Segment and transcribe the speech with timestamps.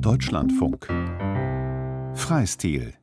[0.00, 0.86] Deutschlandfunk
[2.14, 2.94] Freistil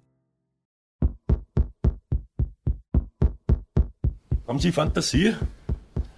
[4.48, 5.34] Haben Sie Fantasie?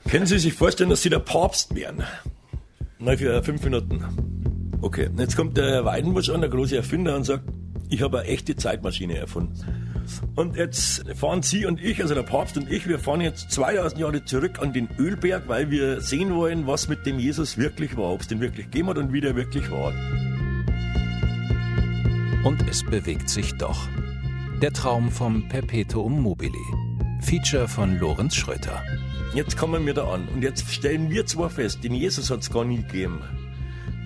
[0.09, 2.03] Können Sie sich vorstellen, dass Sie der Papst wären?
[2.97, 4.03] Mal für fünf Minuten.
[4.81, 7.43] Okay, jetzt kommt der Weidenbusch an, der große Erfinder, und sagt,
[7.89, 9.59] ich habe eine echte Zeitmaschine erfunden.
[10.35, 13.99] Und jetzt fahren Sie und ich, also der Papst und ich, wir fahren jetzt 2000
[13.99, 18.11] Jahre zurück an den Ölberg, weil wir sehen wollen, was mit dem Jesus wirklich war,
[18.11, 19.93] ob es den wirklich gegeben hat und wie der wirklich war.
[22.43, 23.87] Und es bewegt sich doch.
[24.61, 26.51] Der Traum vom Perpetuum mobile.
[27.21, 28.83] Feature von Lorenz Schröter.
[29.33, 32.51] Jetzt kommen wir da an und jetzt stellen wir zwar fest, den Jesus hat es
[32.51, 33.21] gar nie gegeben.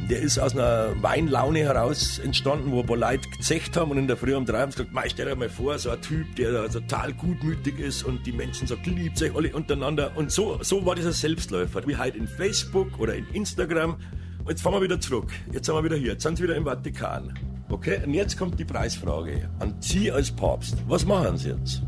[0.07, 4.07] Der ist aus einer Weinlaune heraus entstanden, wo ein paar Leute gezecht haben und in
[4.07, 6.69] der Früh um drei haben gesagt, Mei, stell dir mal vor, so ein Typ, der
[6.69, 10.11] total gutmütig ist und die Menschen so liebt sich alle untereinander.
[10.15, 13.95] Und so, so war dieser Selbstläufer, wie halt in Facebook oder in Instagram.
[14.39, 15.31] Und jetzt fahren wir wieder zurück.
[15.51, 16.11] Jetzt sind wir wieder hier.
[16.11, 17.33] Jetzt sind sie wieder im Vatikan.
[17.69, 20.77] Okay, und jetzt kommt die Preisfrage an Sie als Papst.
[20.87, 21.81] Was machen Sie jetzt?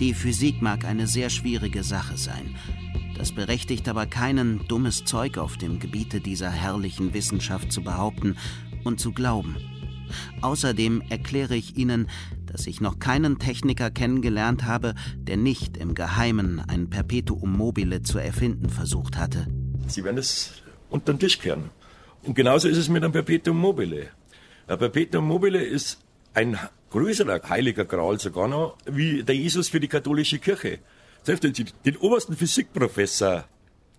[0.00, 2.56] Die Physik mag eine sehr schwierige Sache sein.
[3.16, 8.36] Das berechtigt aber keinen, dummes Zeug auf dem Gebiete dieser herrlichen Wissenschaft zu behaupten
[8.84, 9.56] und zu glauben.
[10.40, 12.08] Außerdem erkläre ich Ihnen,
[12.46, 18.18] dass ich noch keinen Techniker kennengelernt habe, der nicht im Geheimen ein Perpetuum mobile zu
[18.18, 19.46] erfinden versucht hatte.
[19.86, 21.70] Sie werden es unter den Tisch kehren.
[22.24, 24.08] Und genauso ist es mit einem Perpetuum mobile.
[24.66, 26.00] Ein Perpetuum mobile ist
[26.32, 26.58] ein
[26.90, 30.78] größerer heiliger Gral sogar noch, wie der Jesus für die katholische Kirche.
[31.22, 33.44] Selbst wenn Sie den obersten Physikprofessor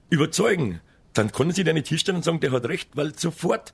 [0.10, 0.82] überzeugen,
[1.14, 3.74] dann können Sie den nicht hinstellen und sagen, der hat recht, weil sofort,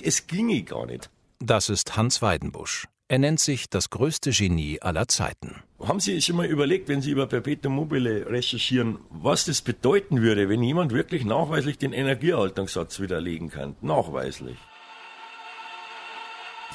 [0.00, 1.10] es ginge gar nicht.
[1.40, 2.86] Das ist Hans Weidenbusch.
[3.08, 5.62] Er nennt sich das größte Genie aller Zeiten.
[5.80, 10.48] Haben Sie schon mal überlegt, wenn Sie über Perpetuum mobile recherchieren, was das bedeuten würde,
[10.48, 13.76] wenn jemand wirklich nachweislich den Energieerhaltungssatz widerlegen kann?
[13.82, 14.56] Nachweislich.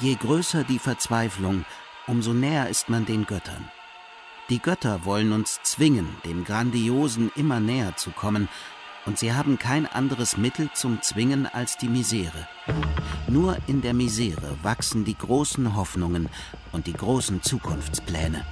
[0.00, 1.64] Je größer die Verzweiflung,
[2.06, 3.68] umso näher ist man den Göttern.
[4.48, 8.48] Die Götter wollen uns zwingen, dem Grandiosen immer näher zu kommen,
[9.08, 12.46] und sie haben kein anderes Mittel zum Zwingen als die Misere.
[13.26, 16.28] Nur in der Misere wachsen die großen Hoffnungen
[16.72, 18.44] und die großen Zukunftspläne.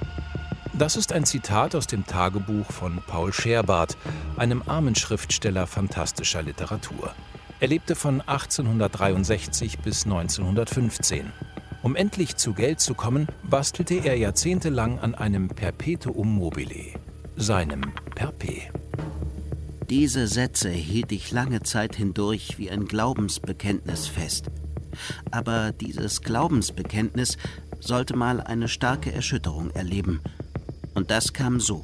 [0.73, 3.97] Das ist ein Zitat aus dem Tagebuch von Paul Scherbart,
[4.35, 7.13] einem armen Schriftsteller fantastischer Literatur.
[7.59, 11.31] Er lebte von 1863 bis 1915.
[11.83, 16.93] Um endlich zu Geld zu kommen, bastelte er jahrzehntelang an einem Perpetuum mobile,
[17.35, 17.81] seinem
[18.15, 18.71] Perpe.
[19.89, 24.47] Diese Sätze hielt ich lange Zeit hindurch wie ein Glaubensbekenntnis fest.
[25.31, 27.37] Aber dieses Glaubensbekenntnis
[27.79, 30.19] sollte mal eine starke Erschütterung erleben.
[30.93, 31.83] Und das kam so.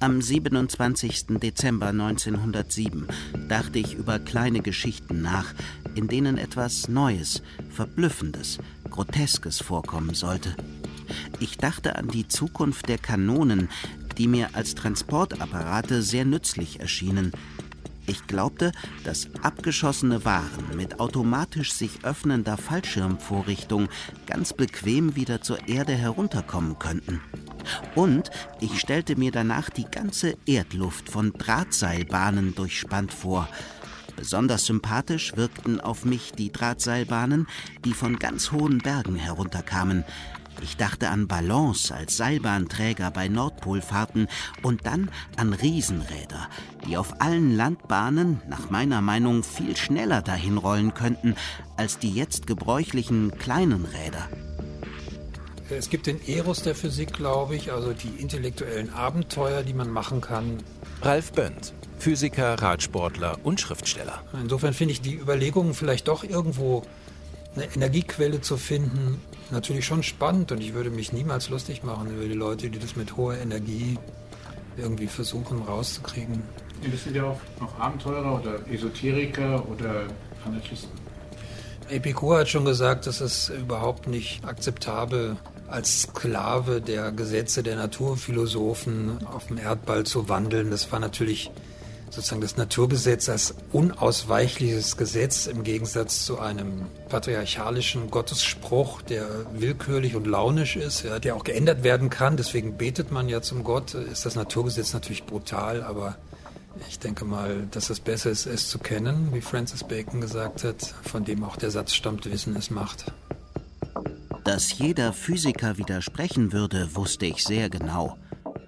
[0.00, 1.38] Am 27.
[1.40, 3.06] Dezember 1907
[3.48, 5.54] dachte ich über kleine Geschichten nach,
[5.94, 8.58] in denen etwas Neues, Verblüffendes,
[8.90, 10.54] Groteskes vorkommen sollte.
[11.40, 13.68] Ich dachte an die Zukunft der Kanonen,
[14.18, 17.32] die mir als Transportapparate sehr nützlich erschienen.
[18.06, 18.72] Ich glaubte,
[19.04, 23.88] dass abgeschossene Waren mit automatisch sich öffnender Fallschirmvorrichtung
[24.26, 27.22] ganz bequem wieder zur Erde herunterkommen könnten.
[27.94, 28.30] Und
[28.60, 33.48] ich stellte mir danach die ganze Erdluft von Drahtseilbahnen durchspannt vor.
[34.16, 37.46] Besonders sympathisch wirkten auf mich die Drahtseilbahnen,
[37.84, 40.04] die von ganz hohen Bergen herunterkamen.
[40.62, 44.28] Ich dachte an Ballons als Seilbahnträger bei Nordpolfahrten
[44.62, 46.48] und dann an Riesenräder,
[46.86, 51.36] die auf allen Landbahnen nach meiner Meinung viel schneller dahin rollen könnten
[51.76, 54.28] als die jetzt gebräuchlichen kleinen Räder.
[55.70, 60.20] Es gibt den Eros der Physik, glaube ich, also die intellektuellen Abenteuer, die man machen
[60.20, 60.58] kann.
[61.00, 64.22] Ralf Bönd, Physiker, Radsportler und Schriftsteller.
[64.34, 66.82] Insofern finde ich die Überlegungen, vielleicht doch irgendwo
[67.54, 69.20] eine Energiequelle zu finden,
[69.50, 72.96] natürlich schon spannend und ich würde mich niemals lustig machen über die Leute, die das
[72.96, 73.98] mit hoher Energie
[74.76, 76.42] irgendwie versuchen rauszukriegen.
[76.82, 80.06] Bist du ja auch noch Abenteurer oder Esoteriker oder
[80.44, 80.90] Anarchisten?
[81.88, 85.36] Epikur hat schon gesagt, es ist überhaupt nicht akzeptabel,
[85.68, 90.70] als Sklave der Gesetze der Naturphilosophen auf dem Erdball zu wandeln.
[90.70, 91.50] Das war natürlich
[92.14, 100.26] sozusagen das Naturgesetz als unausweichliches Gesetz im Gegensatz zu einem patriarchalischen Gottesspruch, der willkürlich und
[100.26, 102.36] launisch ist, ja, der auch geändert werden kann.
[102.36, 103.94] Deswegen betet man ja zum Gott.
[103.94, 106.16] Ist das Naturgesetz natürlich brutal, aber
[106.88, 110.94] ich denke mal, dass es besser ist, es zu kennen, wie Francis Bacon gesagt hat,
[111.02, 113.12] von dem auch der Satz stammt, Wissen ist Macht.
[114.44, 118.18] Dass jeder Physiker widersprechen würde, wusste ich sehr genau.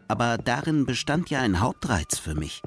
[0.09, 2.63] Aber darin bestand ja ein Hauptreiz für mich.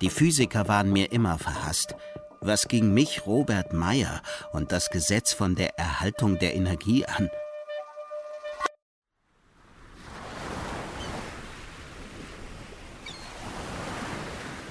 [0.00, 1.94] Die Physiker waren mir immer verhasst.
[2.40, 4.22] Was ging mich Robert Meyer
[4.52, 7.30] und das Gesetz von der Erhaltung der Energie an?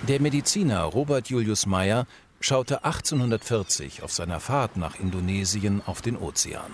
[0.07, 2.05] Der Mediziner Robert Julius Meyer
[2.41, 6.71] schaute 1840 auf seiner Fahrt nach Indonesien auf den Ozean.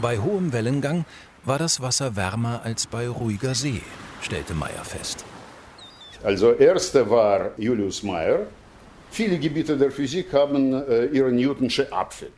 [0.00, 1.04] Bei hohem Wellengang
[1.44, 3.82] war das Wasser wärmer als bei ruhiger See,
[4.20, 5.24] stellte Meyer fest.
[6.24, 8.46] Also erster war Julius Meyer.
[9.10, 12.30] Viele Gebiete der Physik haben äh, ihre Newtonsche Apfel.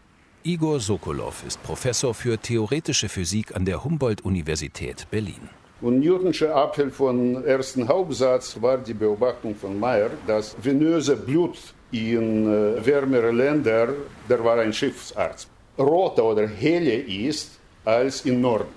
[0.43, 5.49] Igor Sokolov ist Professor für theoretische Physik an der Humboldt-Universität Berlin.
[5.81, 11.59] Und Newtonsche Apfel von ersten Hauptsatz war die Beobachtung von Meyer, dass venöse Blut
[11.93, 13.89] in äh, wärmere Länder,
[14.29, 15.49] der war ein Schiffsarzt,
[15.79, 18.73] roter oder heller ist als im Norden.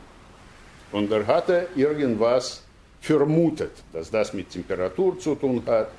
[0.92, 2.67] Und er hatte irgendwas
[3.02, 5.90] vermutet, dass das mit Temperatur zu tun hat.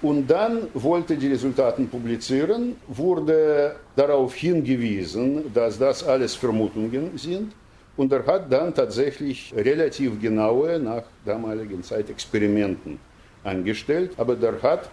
[0.00, 7.52] Und dann wollte die Resultate publizieren, wurde darauf hingewiesen, dass das alles Vermutungen sind.
[7.96, 13.00] Und er hat dann tatsächlich relativ genaue, nach damaligen Zeit, Experimenten
[13.42, 14.12] angestellt.
[14.16, 14.88] Aber der hat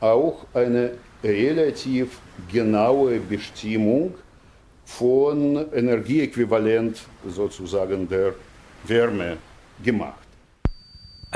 [0.00, 0.92] auch eine
[1.22, 2.18] relativ
[2.50, 4.14] genaue Bestimmung
[4.84, 8.34] von Energieäquivalent sozusagen der
[8.84, 9.36] Wärme
[9.82, 10.25] gemacht.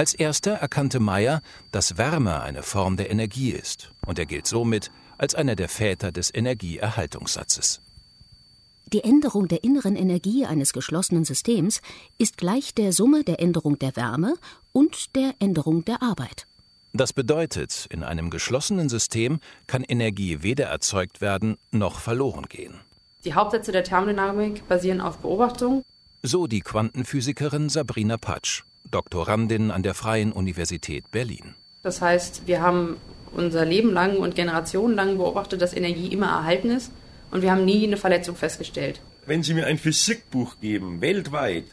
[0.00, 1.42] Als erster erkannte Meyer,
[1.72, 6.10] dass Wärme eine Form der Energie ist und er gilt somit als einer der Väter
[6.10, 7.82] des Energieerhaltungssatzes.
[8.94, 11.82] Die Änderung der inneren Energie eines geschlossenen Systems
[12.16, 14.36] ist gleich der Summe der Änderung der Wärme
[14.72, 16.46] und der Änderung der Arbeit.
[16.94, 22.80] Das bedeutet, in einem geschlossenen System kann Energie weder erzeugt werden noch verloren gehen.
[23.26, 25.84] Die Hauptsätze der Thermodynamik basieren auf Beobachtung.
[26.22, 31.54] So die Quantenphysikerin Sabrina Patsch, Doktorandin an der Freien Universität Berlin.
[31.82, 32.96] Das heißt, wir haben
[33.32, 36.90] unser Leben lang und Generationen lang beobachtet, dass Energie immer erhalten ist
[37.30, 39.00] und wir haben nie eine Verletzung festgestellt.
[39.26, 41.64] Wenn Sie mir ein Physikbuch geben, weltweit,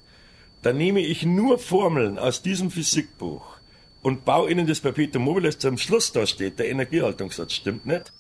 [0.62, 3.58] dann nehme ich nur Formeln aus diesem Physikbuch
[4.02, 6.60] und baue Ihnen das Perpetuum mobile, das zum Schluss da steht.
[6.60, 8.14] Der Energiehaltungssatz stimmt nicht.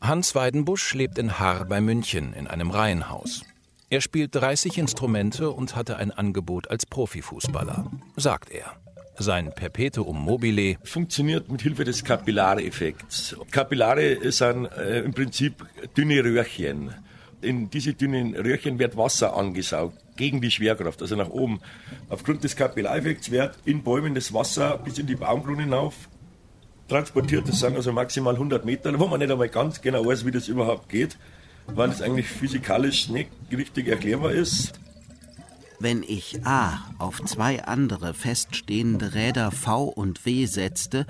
[0.00, 3.42] Hans Weidenbusch lebt in Haar bei München in einem Reihenhaus.
[3.88, 8.72] Er spielt 30 Instrumente und hatte ein Angebot als Profifußballer, sagt er.
[9.16, 13.36] Sein Perpetuum mobile funktioniert mit Hilfe des Kapillareffekts.
[13.52, 15.64] Kapillare sind äh, im Prinzip
[15.96, 16.94] dünne Röhrchen.
[17.40, 21.60] In diese dünnen Röhrchen wird Wasser angesaugt gegen die Schwerkraft, also nach oben.
[22.08, 25.94] Aufgrund des Kapillareffekts wird in Bäumen das Wasser bis in die Baumkrone hinauf
[26.88, 27.48] transportiert.
[27.48, 30.48] Das sind also maximal 100 Meter, wo man nicht einmal ganz genau weiß, wie das
[30.48, 31.16] überhaupt geht,
[31.74, 34.80] weil es eigentlich physikalisch nicht richtig erklärbar ist.
[35.78, 41.06] Wenn ich A auf zwei andere feststehende Räder V und W setzte,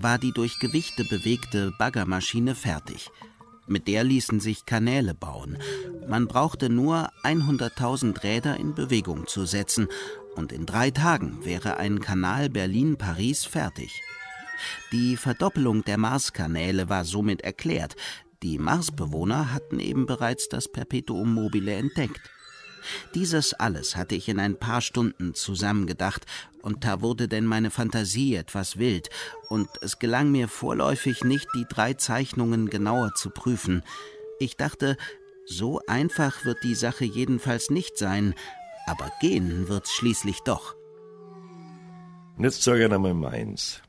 [0.00, 3.10] war die durch Gewichte bewegte Baggermaschine fertig.
[3.68, 5.58] Mit der ließen sich Kanäle bauen.
[6.08, 9.86] Man brauchte nur 100.000 Räder in Bewegung zu setzen
[10.34, 14.02] und in drei Tagen wäre ein Kanal Berlin-Paris fertig.
[14.90, 17.94] Die Verdoppelung der Marskanäle war somit erklärt.
[18.42, 22.20] Die Marsbewohner hatten eben bereits das Perpetuum mobile entdeckt.
[23.14, 26.24] Dieses alles hatte ich in ein paar Stunden zusammengedacht,
[26.62, 29.10] und da wurde denn meine Fantasie etwas wild,
[29.50, 33.82] und es gelang mir vorläufig nicht, die drei Zeichnungen genauer zu prüfen.
[34.38, 34.96] Ich dachte,
[35.44, 38.34] so einfach wird die Sache jedenfalls nicht sein,
[38.86, 40.74] aber gehen wird's schließlich doch.
[42.38, 43.82] Jetzt sage ich einmal meins.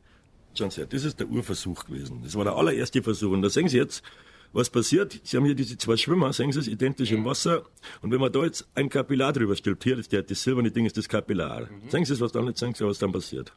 [0.54, 2.22] Schauen Sie, das ist der Urversuch gewesen.
[2.24, 3.32] Das war der allererste Versuch.
[3.32, 4.04] Und da sehen Sie jetzt,
[4.53, 5.20] was passiert?
[5.24, 7.63] Sie haben hier diese zwei Schwimmer, sehen Sie es, identisch im Wasser.
[8.01, 10.86] Und wenn man da jetzt ein Kapillar drüber stülpt, hier ist der, das silberne Ding
[10.86, 11.62] ist das Kapillar.
[11.62, 11.89] Mhm.
[11.89, 13.53] Sehen Sie es, was dann, jetzt sehen Sie, was dann passiert.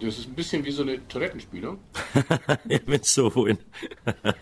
[0.00, 1.78] Das ist ein bisschen wie so eine Toilettenspülung.
[2.68, 3.58] ja, wenn so wollen.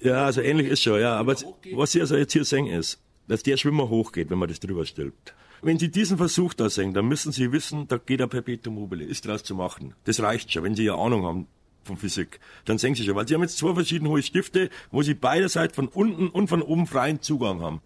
[0.00, 1.16] ja, also ähnlich ist schon, ja.
[1.16, 1.36] Aber
[1.72, 4.86] was Sie also jetzt hier sehen ist, dass der Schwimmer hochgeht, wenn man das drüber
[4.86, 5.34] stülpt.
[5.60, 9.04] Wenn Sie diesen Versuch da sehen, dann müssen Sie wissen, da geht ein Perpetuum mobile,
[9.04, 9.94] ist draus zu machen.
[10.04, 11.48] Das reicht schon, wenn Sie ja Ahnung haben
[11.88, 12.38] von Physik.
[12.64, 15.74] Dann sehen Sie schon, weil Sie haben jetzt zwei verschiedene hohe Stifte, wo Sie beiderseits
[15.74, 17.80] von unten und von oben freien Zugang haben.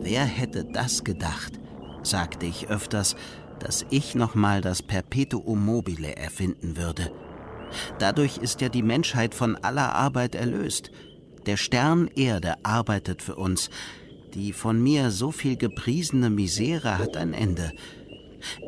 [0.00, 1.58] Wer hätte das gedacht,
[2.02, 3.16] sagte ich öfters,
[3.58, 7.10] dass ich nochmal das Perpetuum mobile erfinden würde.
[7.98, 10.90] Dadurch ist ja die Menschheit von aller Arbeit erlöst.
[11.46, 13.70] Der Stern Erde arbeitet für uns.
[14.34, 17.72] Die von mir so viel gepriesene Misere hat ein Ende.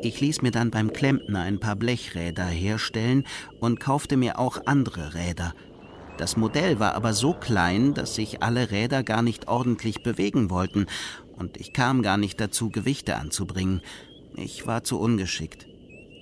[0.01, 3.25] Ich ließ mir dann beim Klempner ein paar Blechräder herstellen
[3.59, 5.53] und kaufte mir auch andere Räder.
[6.17, 10.87] Das Modell war aber so klein, dass sich alle Räder gar nicht ordentlich bewegen wollten,
[11.37, 13.81] und ich kam gar nicht dazu, Gewichte anzubringen.
[14.35, 15.67] Ich war zu ungeschickt.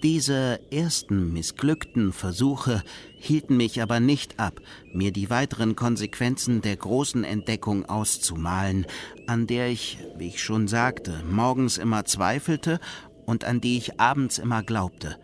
[0.03, 2.83] Diese ersten missglückten Versuche
[3.17, 4.59] hielten mich aber nicht ab,
[4.93, 8.85] mir die weiteren Konsequenzen der großen Entdeckung auszumalen,
[9.25, 12.79] an der ich, wie ich schon sagte, morgens immer zweifelte
[13.25, 15.17] und an die ich abends immer glaubte.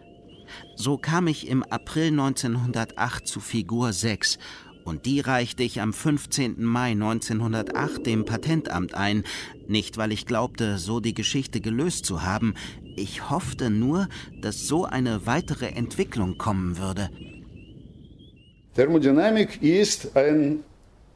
[0.75, 4.37] So kam ich im April 1908 zu Figur 6
[4.83, 6.63] und die reichte ich am 15.
[6.63, 9.23] Mai 1908 dem Patentamt ein,
[9.67, 12.55] nicht weil ich glaubte, so die Geschichte gelöst zu haben,
[12.95, 14.07] ich hoffte nur,
[14.41, 17.09] dass so eine weitere Entwicklung kommen würde.
[18.75, 20.63] Thermodynamik ist ein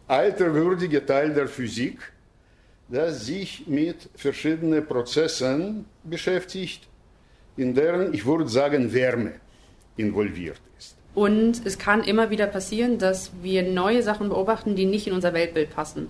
[0.07, 2.13] alter würdiger Teil der Physik,
[2.87, 6.87] der sich mit verschiedenen Prozessen beschäftigt,
[7.57, 9.33] in deren, ich würde sagen, Wärme
[9.97, 10.95] involviert ist.
[11.13, 15.33] Und es kann immer wieder passieren, dass wir neue Sachen beobachten, die nicht in unser
[15.33, 16.09] Weltbild passen.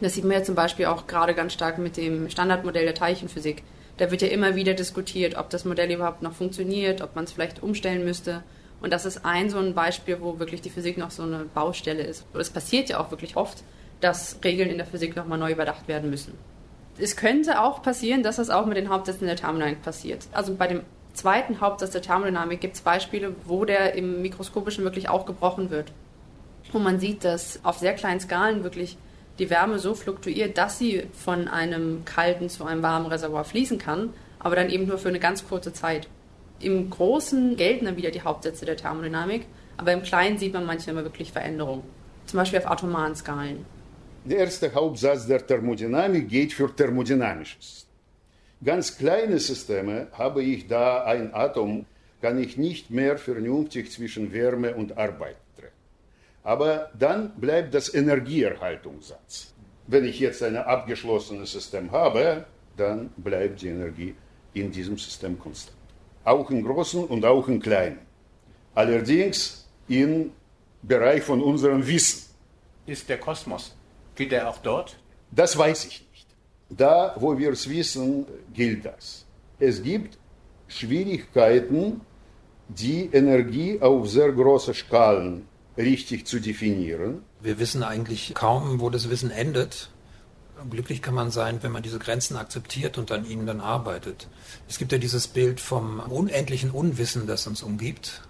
[0.00, 3.62] Das sieht man ja zum Beispiel auch gerade ganz stark mit dem Standardmodell der Teilchenphysik.
[3.98, 7.32] Da wird ja immer wieder diskutiert, ob das Modell überhaupt noch funktioniert, ob man es
[7.32, 8.42] vielleicht umstellen müsste.
[8.80, 12.02] Und das ist ein so ein Beispiel, wo wirklich die Physik noch so eine Baustelle
[12.02, 12.26] ist.
[12.34, 13.62] Es passiert ja auch wirklich oft,
[14.02, 16.34] dass Regeln in der Physik nochmal neu überdacht werden müssen.
[16.98, 20.26] Es könnte auch passieren, dass das auch mit den Hauptsätzen der Thermodynamik passiert.
[20.32, 20.82] Also bei dem
[21.14, 25.92] zweiten Hauptsatz der Thermodynamik gibt es Beispiele, wo der im Mikroskopischen wirklich auch gebrochen wird.
[26.72, 28.98] Und man sieht, dass auf sehr kleinen Skalen wirklich
[29.38, 34.10] die Wärme so fluktuiert, dass sie von einem kalten zu einem warmen Reservoir fließen kann,
[34.38, 36.08] aber dann eben nur für eine ganz kurze Zeit.
[36.60, 40.96] Im Großen gelten dann wieder die Hauptsätze der Thermodynamik, aber im Kleinen sieht man manchmal
[40.96, 41.82] wirklich Veränderungen.
[42.26, 43.64] Zum Beispiel auf atomaren Skalen.
[44.24, 47.88] Der erste Hauptsatz der Thermodynamik geht für Thermodynamisches.
[48.64, 51.86] Ganz kleine Systeme habe ich da ein Atom,
[52.20, 55.72] kann ich nicht mehr vernünftig zwischen Wärme und Arbeit trennen.
[56.44, 59.54] Aber dann bleibt das Energieerhaltungssatz.
[59.88, 62.44] Wenn ich jetzt ein abgeschlossenes System habe,
[62.76, 64.14] dann bleibt die Energie
[64.54, 65.76] in diesem System konstant.
[66.22, 67.98] Auch im Großen und auch im Kleinen.
[68.76, 70.30] Allerdings im
[70.80, 72.30] Bereich von unserem Wissen.
[72.86, 73.74] Ist der Kosmos,
[74.14, 74.96] geht er auch dort?
[75.30, 76.26] Das weiß ich nicht.
[76.70, 79.24] Da, wo wir es wissen, gilt das.
[79.58, 80.18] Es gibt
[80.68, 82.00] Schwierigkeiten,
[82.68, 87.22] die Energie auf sehr große Skalen richtig zu definieren.
[87.40, 89.90] Wir wissen eigentlich kaum, wo das Wissen endet.
[90.70, 94.28] Glücklich kann man sein, wenn man diese Grenzen akzeptiert und an ihnen dann arbeitet.
[94.68, 98.22] Es gibt ja dieses Bild vom unendlichen Unwissen, das uns umgibt.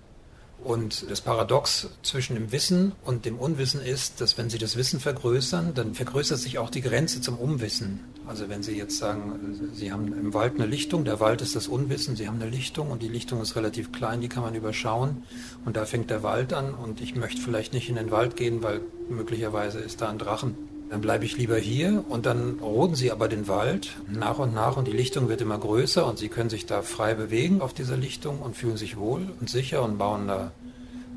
[0.64, 5.00] Und das Paradox zwischen dem Wissen und dem Unwissen ist, dass wenn Sie das Wissen
[5.00, 8.00] vergrößern, dann vergrößert sich auch die Grenze zum Unwissen.
[8.28, 11.66] Also wenn Sie jetzt sagen, Sie haben im Wald eine Lichtung, der Wald ist das
[11.66, 15.24] Unwissen, Sie haben eine Lichtung und die Lichtung ist relativ klein, die kann man überschauen
[15.64, 18.62] und da fängt der Wald an und ich möchte vielleicht nicht in den Wald gehen,
[18.62, 20.71] weil möglicherweise ist da ein Drachen.
[20.92, 24.76] Dann bleibe ich lieber hier und dann roden Sie aber den Wald nach und nach
[24.76, 27.96] und die Lichtung wird immer größer und Sie können sich da frei bewegen auf dieser
[27.96, 30.52] Lichtung und fühlen sich wohl und sicher und bauen da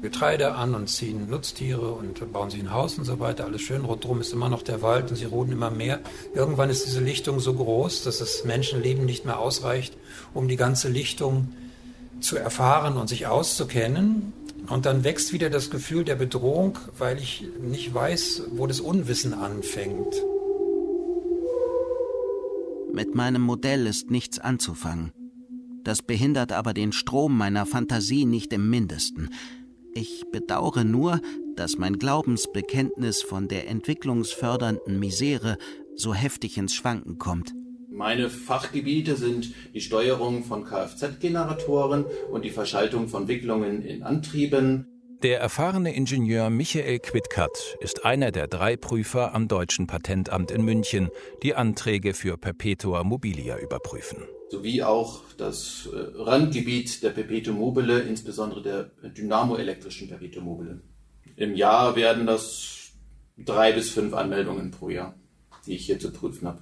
[0.01, 3.44] Getreide an und ziehen Nutztiere und bauen sich ein Haus und so weiter.
[3.44, 3.84] Alles schön.
[3.84, 6.00] Rundherum ist immer noch der Wald und sie roden immer mehr.
[6.34, 9.98] Irgendwann ist diese Lichtung so groß, dass das Menschenleben nicht mehr ausreicht,
[10.34, 11.51] um die ganze Lichtung
[12.22, 14.32] zu erfahren und sich auszukennen.
[14.69, 19.34] Und dann wächst wieder das Gefühl der Bedrohung, weil ich nicht weiß, wo das Unwissen
[19.34, 20.15] anfängt.
[22.93, 25.12] Mit meinem Modell ist nichts anzufangen.
[25.84, 29.29] Das behindert aber den Strom meiner Fantasie nicht im mindesten.
[29.93, 31.22] Ich bedauere nur,
[31.55, 35.57] dass mein Glaubensbekenntnis von der entwicklungsfördernden Misere
[35.95, 37.53] so heftig ins Schwanken kommt.
[37.95, 44.85] Meine Fachgebiete sind die Steuerung von Kfz-Generatoren und die Verschaltung von Wicklungen in Antrieben.
[45.23, 51.07] Der erfahrene Ingenieur Michael Quidkat ist einer der drei Prüfer am Deutschen Patentamt in München,
[51.41, 54.23] die Anträge für Perpetua Mobilia überprüfen.
[54.49, 60.81] Sowie auch das äh, Randgebiet der Perpetuum mobile, insbesondere der dynamoelektrischen Perpetuum mobile.
[61.37, 62.91] Im Jahr werden das
[63.37, 65.15] drei bis fünf Anmeldungen pro Jahr,
[65.65, 66.61] die ich hier zu prüfen habe.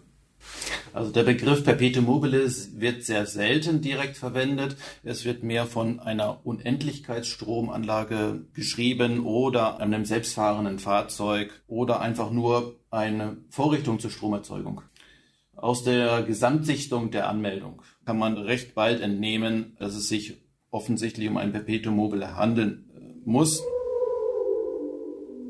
[0.94, 4.76] Also der Begriff Perpetuum mobile wird sehr selten direkt verwendet.
[5.04, 13.38] Es wird mehr von einer Unendlichkeitsstromanlage geschrieben oder einem selbstfahrenden Fahrzeug oder einfach nur eine
[13.50, 14.82] Vorrichtung zur Stromerzeugung.
[15.56, 21.38] Aus der Gesamtsichtung der Anmeldung kann man recht bald entnehmen, dass es sich offensichtlich um
[21.38, 23.64] ein Perpetuum mobile handeln äh, muss.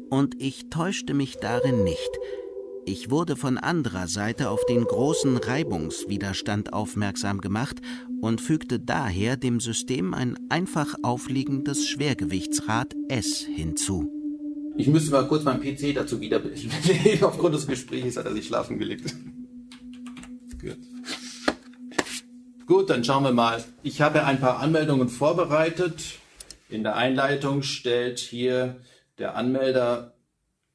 [0.09, 2.19] Und ich täuschte mich darin nicht.
[2.85, 7.77] Ich wurde von anderer Seite auf den großen Reibungswiderstand aufmerksam gemacht
[8.21, 14.11] und fügte daher dem System ein einfach aufliegendes Schwergewichtsrad S hinzu.
[14.75, 16.71] Ich müsste mal kurz meinen PC dazu wiederbilden.
[17.23, 19.15] Aufgrund des Gesprächs hat er sich schlafen gelegt.
[20.59, 20.77] Gut.
[22.65, 23.63] Gut, dann schauen wir mal.
[23.83, 26.19] Ich habe ein paar Anmeldungen vorbereitet.
[26.69, 28.81] In der Einleitung stellt hier
[29.19, 30.15] der Anmelder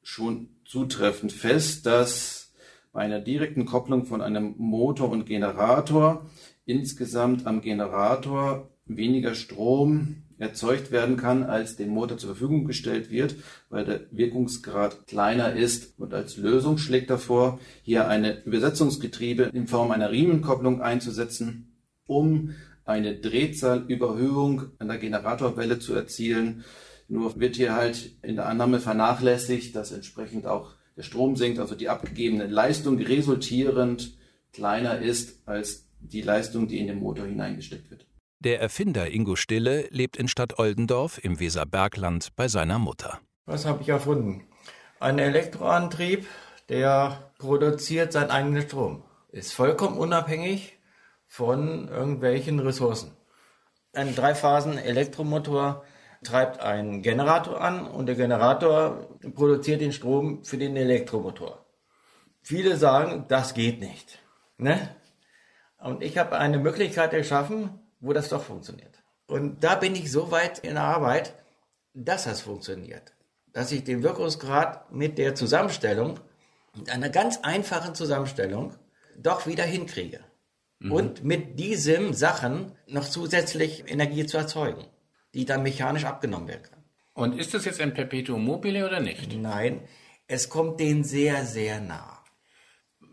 [0.01, 2.53] schon zutreffend fest, dass
[2.93, 6.29] bei einer direkten Kopplung von einem Motor und Generator
[6.65, 13.35] insgesamt am Generator weniger Strom erzeugt werden kann, als dem Motor zur Verfügung gestellt wird,
[13.69, 15.99] weil der Wirkungsgrad kleiner ist.
[15.99, 22.53] Und als Lösung schlägt er vor, hier eine Übersetzungsgetriebe in Form einer Riemenkopplung einzusetzen, um
[22.85, 26.63] eine Drehzahlüberhöhung an der Generatorwelle zu erzielen.
[27.09, 31.73] Nur wird hier halt in der Annahme vernachlässigt, dass entsprechend auch der Strom sinkt, also
[31.73, 34.15] die abgegebene Leistung resultierend
[34.53, 38.05] kleiner ist als die Leistung, die in den Motor hineingesteckt wird.
[38.41, 43.19] Der Erfinder Ingo Stille lebt in Stadt Oldendorf im Weserbergland bei seiner Mutter.
[43.45, 44.43] Was habe ich erfunden?
[44.99, 46.27] Ein Elektroantrieb,
[46.69, 49.03] der produziert seinen eigenen Strom.
[49.31, 50.77] Ist vollkommen unabhängig
[51.25, 53.11] von irgendwelchen Ressourcen.
[53.93, 55.83] Ein Dreiphasen-Elektromotor
[56.23, 61.65] treibt einen Generator an und der Generator produziert den Strom für den Elektromotor.
[62.41, 64.19] Viele sagen, das geht nicht.
[64.57, 64.95] Ne?
[65.77, 69.01] Und ich habe eine Möglichkeit geschaffen, wo das doch funktioniert.
[69.27, 71.35] Und da bin ich so weit in der Arbeit,
[71.93, 73.13] dass das funktioniert.
[73.53, 76.19] Dass ich den Wirkungsgrad mit der Zusammenstellung,
[76.75, 78.75] mit einer ganz einfachen Zusammenstellung,
[79.17, 80.19] doch wieder hinkriege.
[80.79, 80.91] Mhm.
[80.91, 84.85] Und mit diesen Sachen noch zusätzlich Energie zu erzeugen,
[85.33, 86.83] die dann mechanisch abgenommen werden kann.
[87.13, 89.35] Und ist das jetzt ein Perpetuum mobile oder nicht?
[89.35, 89.81] Nein,
[90.27, 92.23] es kommt denen sehr, sehr nah.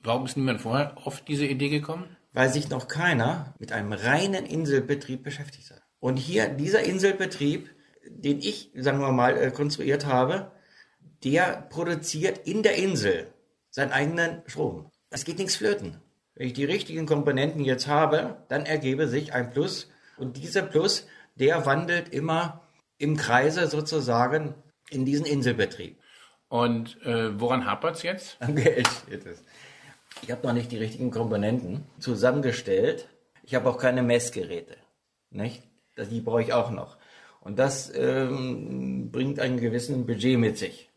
[0.02, 2.16] Warum ist niemand vorher auf diese Idee gekommen?
[2.36, 5.80] weil sich noch keiner mit einem reinen Inselbetrieb beschäftigt hat.
[6.00, 7.70] Und hier dieser Inselbetrieb,
[8.10, 10.52] den ich, sagen wir mal, äh, konstruiert habe,
[11.24, 13.28] der produziert in der Insel
[13.70, 14.90] seinen eigenen Strom.
[15.08, 15.96] Es geht nichts flöten.
[16.34, 19.90] Wenn ich die richtigen Komponenten jetzt habe, dann ergebe sich ein Plus.
[20.18, 22.62] Und dieser Plus, der wandelt immer
[22.98, 24.54] im Kreise sozusagen
[24.90, 25.98] in diesen Inselbetrieb.
[26.48, 28.36] Und äh, woran hapert es jetzt?
[28.40, 28.88] Am Geld.
[30.22, 33.08] Ich habe noch nicht die richtigen Komponenten zusammengestellt.
[33.42, 34.76] Ich habe auch keine Messgeräte.
[35.30, 35.62] Nicht?
[36.10, 36.96] Die brauche ich auch noch.
[37.40, 40.90] Und das ähm, bringt einen gewissen Budget mit sich.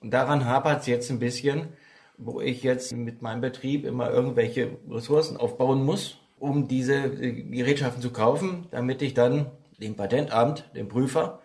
[0.00, 1.68] Und daran hapert es jetzt ein bisschen,
[2.16, 8.02] wo ich jetzt mit meinem Betrieb immer irgendwelche Ressourcen aufbauen muss, um diese äh, Gerätschaften
[8.02, 11.40] zu kaufen, damit ich dann dem Patentamt, dem Prüfer,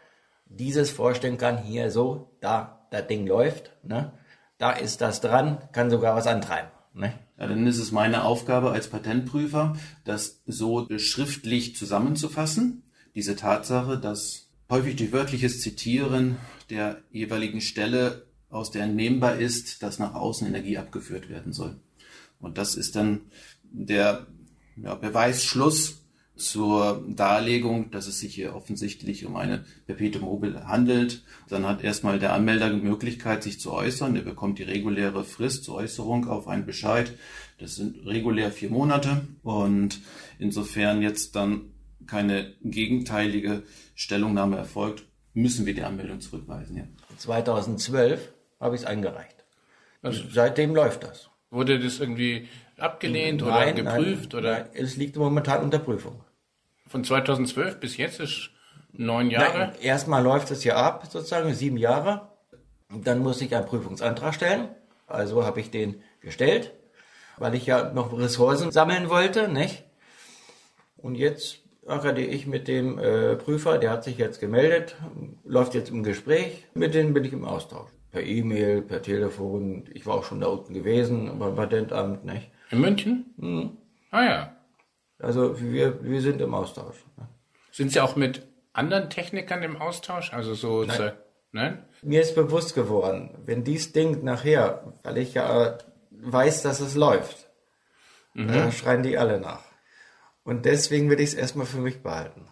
[0.45, 4.13] dieses vorstellen kann, hier so, da, das Ding läuft, ne?
[4.57, 6.69] da ist das dran, kann sogar was antreiben.
[6.93, 7.13] Ne?
[7.39, 12.83] Ja, dann ist es meine Aufgabe als Patentprüfer, das so schriftlich zusammenzufassen.
[13.15, 16.37] Diese Tatsache, dass häufig durch wörtliches Zitieren
[16.69, 21.79] der jeweiligen Stelle, aus der entnehmbar ist, dass nach außen Energie abgeführt werden soll.
[22.39, 23.21] Und das ist dann
[23.63, 24.27] der
[24.75, 26.02] ja, Beweisschluss
[26.35, 31.23] zur Darlegung, dass es sich hier offensichtlich um eine Perpetuum mobile handelt.
[31.47, 34.15] Dann hat erstmal der Anmelder die Möglichkeit, sich zu äußern.
[34.15, 37.11] Er bekommt die reguläre Frist zur Äußerung auf einen Bescheid.
[37.59, 39.27] Das sind regulär vier Monate.
[39.43, 40.01] Und
[40.39, 41.73] insofern jetzt dann
[42.07, 43.63] keine gegenteilige
[43.95, 46.77] Stellungnahme erfolgt, müssen wir die Anmeldung zurückweisen.
[46.77, 46.83] Ja.
[47.17, 49.45] 2012 habe ich es eingereicht.
[50.01, 51.29] Also, Seitdem läuft das.
[51.49, 54.33] Wurde das irgendwie abgelehnt nein, oder geprüft?
[54.33, 54.59] Nein, oder?
[54.59, 56.21] Nein, es liegt momentan unter Prüfung.
[56.87, 58.51] Von 2012 bis jetzt ist
[58.91, 59.73] neun Jahre?
[59.81, 62.29] Erstmal läuft es ja ab, sozusagen sieben Jahre.
[62.89, 64.69] Dann muss ich einen Prüfungsantrag stellen.
[65.07, 66.73] Also habe ich den gestellt,
[67.37, 69.83] weil ich ja noch Ressourcen sammeln wollte, nicht?
[70.97, 74.95] Und jetzt rede ich mit dem äh, Prüfer, der hat sich jetzt gemeldet,
[75.43, 77.89] läuft jetzt im Gespräch, mit denen bin ich im Austausch.
[78.11, 82.51] Per E-Mail, per Telefon, ich war auch schon da unten gewesen beim Patentamt, nicht?
[82.73, 83.33] In München?
[83.37, 83.77] Mhm.
[84.11, 84.57] Ah ja.
[85.19, 86.97] Also wir, wir sind im Austausch.
[87.71, 90.33] Sind Sie auch mit anderen Technikern im Austausch?
[90.33, 90.97] Also so Nein.
[90.97, 91.17] Zu,
[91.51, 91.85] nein?
[92.01, 95.77] Mir ist bewusst geworden, wenn dies Ding nachher, weil ich ja
[96.11, 97.49] weiß, dass es läuft,
[98.33, 98.47] mhm.
[98.47, 99.63] da schreien die alle nach.
[100.43, 102.47] Und deswegen will ich es erstmal für mich behalten.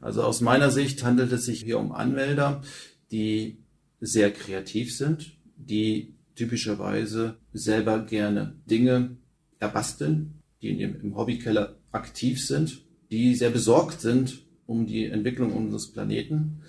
[0.00, 2.62] Also aus meiner Sicht handelt es sich hier um Anmelder,
[3.10, 3.64] die
[4.00, 9.18] sehr kreativ sind, die typischerweise selber gerne Dinge
[9.60, 15.52] erbasteln, die in ihrem, im Hobbykeller aktiv sind, die sehr besorgt sind um die Entwicklung
[15.52, 16.62] unseres Planeten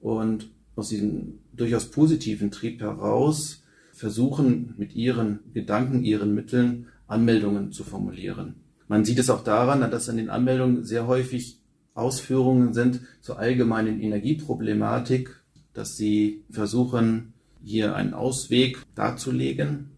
[0.00, 7.84] und aus diesem durchaus positiven Trieb heraus versuchen, mit ihren Gedanken, ihren Mitteln Anmeldungen zu
[7.84, 8.56] formulieren.
[8.88, 11.60] Man sieht es auch daran, dass an den Anmeldungen sehr häufig
[11.94, 15.40] Ausführungen sind zur allgemeinen Energieproblematik,
[15.72, 19.90] dass sie versuchen, hier einen Ausweg darzulegen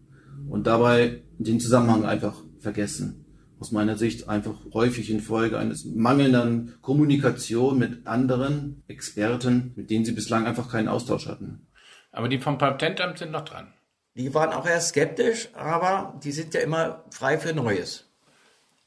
[0.49, 3.25] und dabei den Zusammenhang einfach vergessen.
[3.59, 10.13] aus meiner Sicht einfach häufig infolge eines mangelnden Kommunikation mit anderen Experten, mit denen sie
[10.13, 11.67] bislang einfach keinen Austausch hatten.
[12.13, 13.73] Aber die vom Patentamt sind noch dran.
[14.15, 18.05] Die waren auch erst skeptisch, aber die sind ja immer frei für Neues.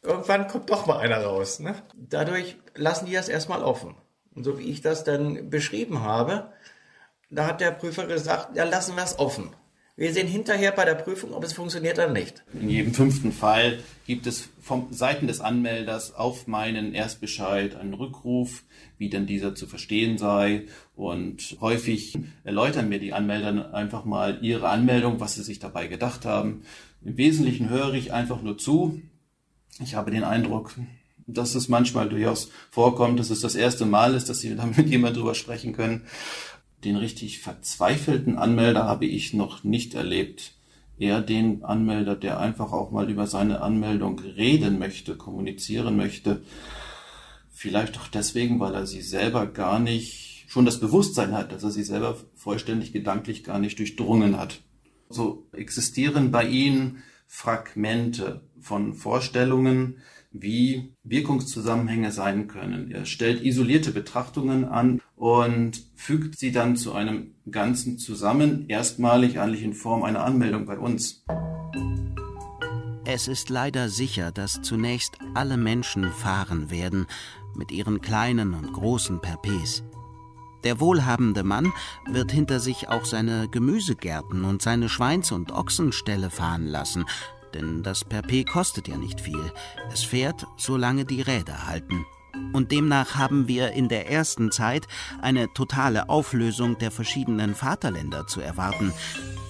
[0.03, 1.61] Irgendwann kommt doch mal einer raus.
[1.61, 1.75] Ne?
[1.95, 3.95] Dadurch lassen die das erstmal offen.
[4.35, 6.51] Und so wie ich das dann beschrieben habe,
[7.31, 9.55] da hat der Prüfer gesagt, ja, lassen wir es offen.
[9.95, 12.43] Wir sehen hinterher bei der Prüfung, ob es funktioniert oder nicht.
[12.59, 18.65] In jedem fünften Fall gibt es von Seiten des Anmelders auf meinen Erstbescheid einen Rückruf,
[18.97, 20.63] wie denn dieser zu verstehen sei.
[20.97, 26.25] Und häufig erläutern mir die Anmelder einfach mal ihre Anmeldung, was sie sich dabei gedacht
[26.25, 26.63] haben.
[27.05, 29.03] Im Wesentlichen höre ich einfach nur zu.
[29.79, 30.75] Ich habe den Eindruck,
[31.27, 34.89] dass es manchmal durchaus vorkommt, dass es das erste Mal ist, dass Sie da mit
[34.89, 36.07] jemand drüber sprechen können.
[36.85, 40.53] Den richtig verzweifelten Anmelder habe ich noch nicht erlebt.
[40.99, 46.43] Eher den Anmelder, der einfach auch mal über seine Anmeldung reden möchte, kommunizieren möchte.
[47.51, 51.71] Vielleicht auch deswegen, weil er sie selber gar nicht, schon das Bewusstsein hat, dass er
[51.71, 54.61] sie selber vollständig gedanklich gar nicht durchdrungen hat.
[55.09, 59.99] So existieren bei ihnen Fragmente von Vorstellungen,
[60.33, 62.91] wie Wirkungszusammenhänge sein können.
[62.91, 69.63] Er stellt isolierte Betrachtungen an und fügt sie dann zu einem Ganzen zusammen, erstmalig eigentlich
[69.63, 71.25] in Form einer Anmeldung bei uns.
[73.05, 77.07] Es ist leider sicher, dass zunächst alle Menschen fahren werden
[77.55, 79.83] mit ihren kleinen und großen Perpes.
[80.65, 81.73] Der wohlhabende Mann
[82.07, 87.05] wird hinter sich auch seine Gemüsegärten und seine Schweins- und Ochsenställe fahren lassen,
[87.55, 89.53] denn das Perpet kostet ja nicht viel.
[89.93, 92.05] Es fährt, solange die Räder halten.
[92.53, 94.87] Und demnach haben wir in der ersten Zeit
[95.21, 98.93] eine totale Auflösung der verschiedenen Vaterländer zu erwarten.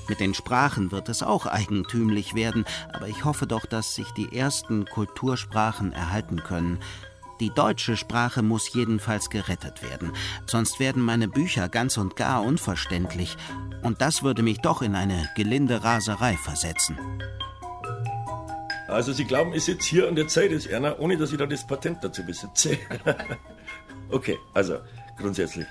[0.08, 4.36] Mit den Sprachen wird es auch eigentümlich werden, aber ich hoffe doch, dass sich die
[4.36, 6.80] ersten Kultursprachen erhalten können.
[7.40, 10.12] Die deutsche Sprache muss jedenfalls gerettet werden,
[10.46, 13.36] sonst werden meine Bücher ganz und gar unverständlich,
[13.82, 16.98] und das würde mich doch in eine gelinde Raserei versetzen.
[18.92, 21.66] Also Sie glauben, ich sitze hier und erzähle das einer, ohne dass ich da das
[21.66, 22.78] Patent dazu besitze.
[24.10, 24.78] okay, also
[25.18, 25.66] grundsätzlich.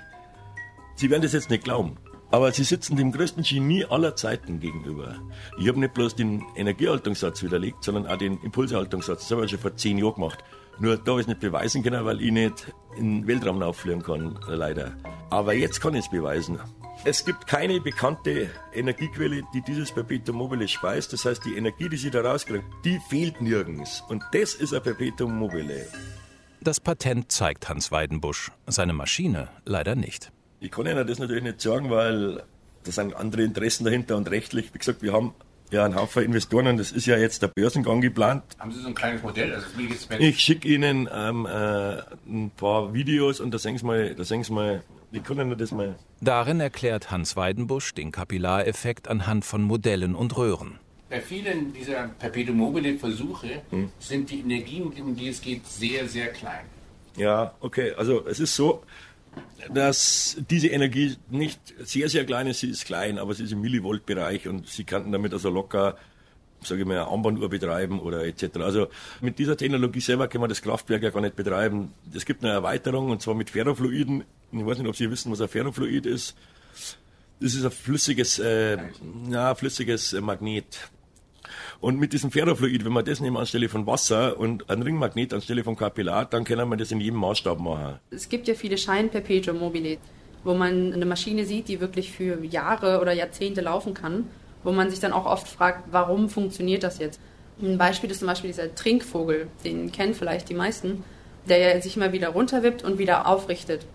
[0.95, 1.97] Sie werden das jetzt nicht glauben,
[2.31, 5.19] aber Sie sitzen dem größten Genie aller Zeiten gegenüber.
[5.59, 9.27] Ich habe nicht bloß den Energiehaltungssatz widerlegt, sondern auch den Impulserhaltungssatz.
[9.27, 10.43] Das habe ich schon vor zehn Jahren gemacht.
[10.81, 14.01] Nur da habe ich es nicht beweisen können, weil ich nicht in den Weltraum auffliegen
[14.01, 14.93] kann, leider.
[15.29, 16.57] Aber jetzt kann ich es beweisen.
[17.05, 21.13] Es gibt keine bekannte Energiequelle, die dieses Perpetuum mobile speist.
[21.13, 24.03] Das heißt, die Energie, die Sie da rauskriegen, die fehlt nirgends.
[24.09, 25.85] Und das ist ein Perpetuum mobile.
[26.61, 30.31] Das Patent zeigt Hans Weidenbusch, seine Maschine leider nicht.
[30.61, 32.43] Ich kann Ihnen das natürlich nicht sagen, weil
[32.85, 34.73] da sind andere Interessen dahinter und rechtlich.
[34.73, 35.35] Wie gesagt, wir haben
[35.71, 38.43] ja einen Haufen Investoren und das ist ja jetzt der Börsengang geplant.
[38.59, 39.53] Haben Sie so ein kleines Modell?
[39.53, 39.67] Also
[40.19, 44.43] ich schicke Ihnen ähm, äh, ein paar Videos und da sehen Sie mal, da sehen
[44.43, 45.95] Sie mal wie können wir das mal?
[46.21, 50.79] Darin erklärt Hans Weidenbusch den Kapillareffekt anhand von Modellen und Röhren.
[51.09, 53.91] Bei vielen dieser Perpetuum mobile Versuche hm.
[53.99, 56.65] sind die Energien, um die es geht, sehr, sehr klein.
[57.17, 57.91] Ja, okay.
[57.97, 58.83] Also es ist so,
[59.73, 62.59] dass diese Energie nicht sehr, sehr klein ist.
[62.59, 65.97] Sie ist klein, aber sie ist im Millivoltbereich und Sie könnten damit also locker
[66.63, 68.57] sage ich mal, eine Armbanduhr betreiben oder etc.
[68.57, 68.87] Also
[69.19, 71.93] mit dieser Technologie selber kann man das Kraftwerk ja gar nicht betreiben.
[72.13, 74.23] Es gibt eine Erweiterung und zwar mit Ferrofluiden.
[74.51, 76.35] Ich weiß nicht, ob Sie wissen, was ein Ferrofluid ist.
[77.39, 78.77] Das ist ein flüssiges, äh,
[79.29, 80.91] ja, flüssiges Magnet.
[81.81, 85.63] Und mit diesem Ferrofluid, wenn man das nehmen anstelle von Wasser und ein Ringmagnet anstelle
[85.63, 87.99] von Kapillar, dann können wir das in jedem Maßstab machen.
[88.11, 89.97] Es gibt ja viele Schein-Perpetuum mobile,
[90.43, 94.25] wo man eine Maschine sieht, die wirklich für Jahre oder Jahrzehnte laufen kann
[94.63, 97.19] wo man sich dann auch oft fragt, warum funktioniert das jetzt?
[97.61, 101.03] Ein Beispiel ist zum Beispiel dieser Trinkvogel, den kennen vielleicht die meisten,
[101.47, 103.85] der ja sich immer wieder runterwippt und wieder aufrichtet.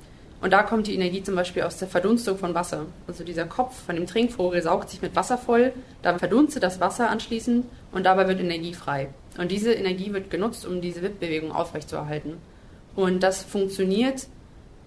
[0.41, 2.87] Und da kommt die Energie zum Beispiel aus der Verdunstung von Wasser.
[3.09, 5.73] Also dieser Kopf von dem Trinkvogel saugt sich mit Wasser voll,
[6.03, 9.09] dann verdunstet das Wasser anschließend und dabei wird Energie frei.
[9.39, 12.35] Und diese Energie wird genutzt, um diese Wippbewegung aufrechtzuerhalten.
[12.95, 14.27] Und das funktioniert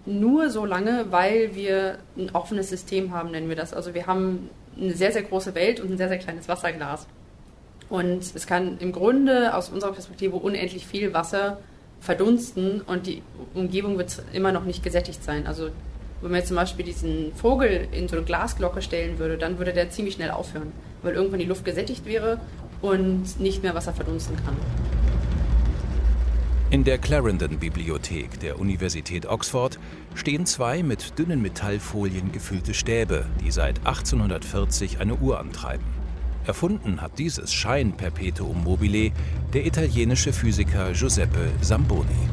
[0.05, 3.73] nur so lange, weil wir ein offenes System haben, nennen wir das.
[3.73, 7.07] Also wir haben eine sehr, sehr große Welt und ein sehr, sehr kleines Wasserglas.
[7.89, 11.59] Und es kann im Grunde aus unserer Perspektive unendlich viel Wasser
[12.01, 13.21] verdunsten und die
[13.53, 15.47] Umgebung wird immer noch nicht gesättigt sein.
[15.47, 15.69] Also
[16.21, 19.73] wenn man jetzt zum Beispiel diesen Vogel in so eine Glasglocke stellen würde, dann würde
[19.73, 22.39] der ziemlich schnell aufhören, weil irgendwann die Luft gesättigt wäre
[22.81, 24.55] und nicht mehr Wasser verdunsten kann.
[26.71, 29.79] In der Clarendon-Bibliothek der Universität Oxford
[30.13, 35.98] stehen zwei mit dünnen Metallfolien gefüllte Stäbe, die seit 1840 eine Uhr antreiben.
[36.45, 39.11] Erfunden hat dieses Schein Perpetuum mobile
[39.53, 42.29] der italienische Physiker Giuseppe Zamboni.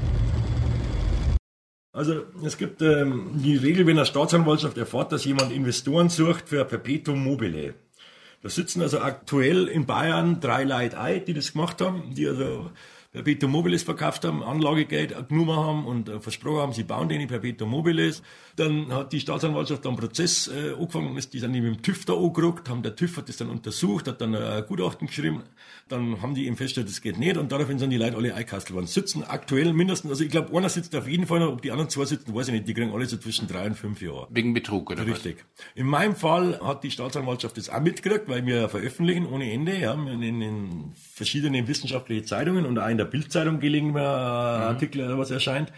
[1.92, 6.60] Also es gibt ähm, die Regel, wenn eine Staatsanwaltschaft erfährt, dass jemand Investoren sucht für
[6.60, 7.74] ein Perpetuum mobile.
[8.42, 12.70] Da sitzen also aktuell in Bayern drei Leute ein, die das gemacht haben, die also
[13.12, 17.70] Perpetuum mobiles verkauft haben, Anlagegeld genommen haben und äh, versprochen haben, sie bauen den Perpetuum
[17.70, 18.22] mobiles.
[18.56, 22.06] Dann hat die Staatsanwaltschaft dann einen Prozess äh, angefangen, ist die dann mit dem TÜV
[22.06, 25.42] da angerückt, haben der TÜV hat das dann untersucht, hat dann ein Gutachten geschrieben,
[25.88, 28.74] dann haben die ihm festgestellt, das geht nicht und daraufhin sind die Leute alle eingekastelt
[28.74, 28.86] worden.
[28.86, 31.90] Sitzen aktuell mindestens, also ich glaube, einer sitzt auf jeden Fall noch, ob die anderen
[31.90, 34.26] zwei sitzen, weiß ich nicht, die kriegen alle so zwischen drei und fünf Jahren.
[34.30, 35.36] Wegen Betrug, oder Richtig.
[35.36, 35.66] Was?
[35.74, 39.92] In meinem Fall hat die Staatsanwaltschaft das auch mitgekriegt, weil wir veröffentlichen ohne Ende, ja,
[39.92, 43.96] in, in verschiedenen wissenschaftlichen Zeitungen und auch in der Bildzeitung ein mhm.
[43.96, 45.72] Artikel oder was erscheint.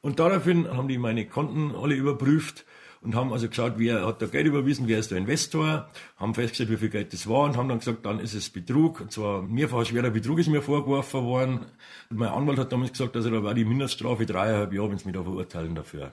[0.00, 2.64] Und daraufhin haben die meine Konten alle überprüft
[3.00, 6.70] und haben also geschaut, wer hat da Geld überwiesen, wer ist der Investor, haben festgestellt,
[6.70, 9.00] wie viel Geld das war und haben dann gesagt, dann ist es Betrug.
[9.00, 11.66] Und zwar mehrfach schwerer Betrug ist mir vorgeworfen worden.
[12.10, 15.06] Und mein Anwalt hat damals gesagt, also da war die Mindeststrafe dreieinhalb Jahre, wenn sie
[15.06, 16.12] mich da verurteilen dafür.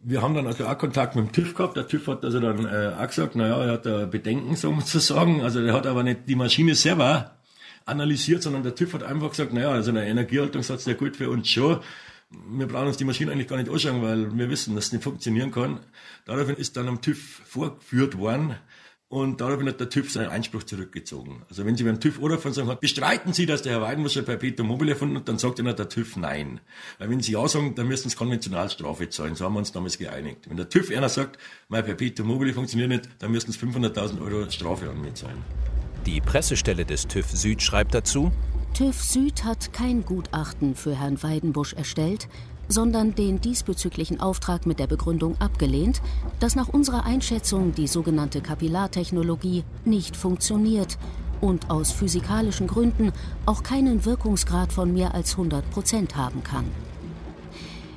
[0.00, 1.76] Wir haben dann also auch Kontakt mit dem TÜV gehabt.
[1.76, 5.42] Der TÜV hat also dann äh, auch gesagt, naja, er hat da Bedenken sozusagen.
[5.42, 7.32] Also er hat aber nicht die Maschine selber
[7.84, 11.48] analysiert, sondern der TÜV hat einfach gesagt, naja, also der Energiehaltungssatz, der gut für uns
[11.48, 11.80] schon
[12.30, 15.04] wir brauchen uns die Maschine eigentlich gar nicht anschauen, weil wir wissen, dass es nicht
[15.04, 15.80] funktionieren kann.
[16.24, 18.56] Daraufhin ist dann am TÜV vorgeführt worden
[19.08, 21.42] und daraufhin hat der TÜV seinen Einspruch zurückgezogen.
[21.48, 24.66] Also wenn Sie beim TÜV oder von sagen, bestreiten Sie, dass der Herr Weidenwasser Perpetuum
[24.66, 26.60] mobile erfunden hat, dann sagt Ihnen der TÜV nein.
[26.98, 29.36] Weil wenn Sie ja sagen, dann müssen Sie Konventionalstrafe zahlen.
[29.36, 30.48] So haben wir uns damals geeinigt.
[30.48, 34.50] Wenn der TÜV einer sagt, mein Perpetuum mobile funktioniert nicht, dann müssen Sie 500.000 Euro
[34.50, 35.44] Strafe an mir zahlen.
[36.04, 38.32] Die Pressestelle des TÜV Süd schreibt dazu,
[38.76, 42.28] TÜV Süd hat kein Gutachten für Herrn Weidenbusch erstellt,
[42.68, 46.02] sondern den diesbezüglichen Auftrag mit der Begründung abgelehnt,
[46.40, 50.98] dass nach unserer Einschätzung die sogenannte Kapillartechnologie nicht funktioniert
[51.40, 53.12] und aus physikalischen Gründen
[53.46, 56.66] auch keinen Wirkungsgrad von mehr als 100 Prozent haben kann.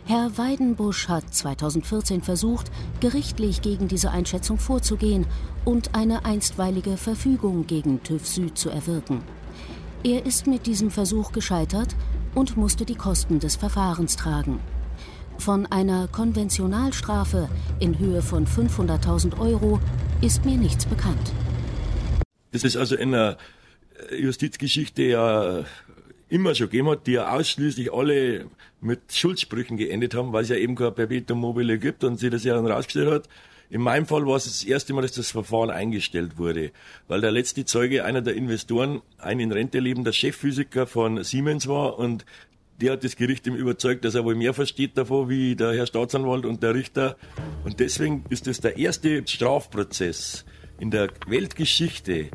[0.05, 5.25] Herr Weidenbusch hat 2014 versucht, gerichtlich gegen diese Einschätzung vorzugehen
[5.65, 9.21] und eine einstweilige Verfügung gegen TÜV Süd zu erwirken.
[10.03, 11.93] Er ist mit diesem Versuch gescheitert
[12.33, 14.61] und musste die Kosten des Verfahrens tragen.
[15.37, 17.49] Von einer Konventionalstrafe
[17.81, 19.81] in Höhe von 500.000 Euro
[20.21, 21.33] ist mir nichts bekannt.
[22.53, 23.37] Das ist also in der
[24.17, 25.65] Justizgeschichte ja
[26.29, 28.45] immer schon gegeben hat, die ja ausschließlich alle
[28.79, 32.45] mit Schuldsprüchen geendet haben, weil es ja eben kein Perpetuum mobile gibt und sie das
[32.45, 33.29] ja dann rausgestellt hat.
[33.71, 36.71] In meinem Fall war es das erste Mal, dass das Verfahren eingestellt wurde,
[37.07, 41.99] weil der letzte Zeuge einer der Investoren, ein in Rente lebender Chefphysiker von Siemens war
[41.99, 42.25] und
[42.81, 45.85] der hat das Gericht ihm überzeugt, dass er wohl mehr versteht davon wie der Herr
[45.85, 47.17] Staatsanwalt und der Richter.
[47.65, 50.45] Und deswegen ist das der erste Strafprozess
[50.79, 52.29] in der Weltgeschichte,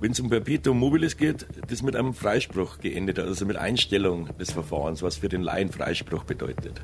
[0.00, 4.28] wenn es um Perpetuum mobiles geht, das mit einem Freispruch geendet hat, also mit Einstellung
[4.38, 6.80] des Verfahrens, was für den Laien Freispruch bedeutet.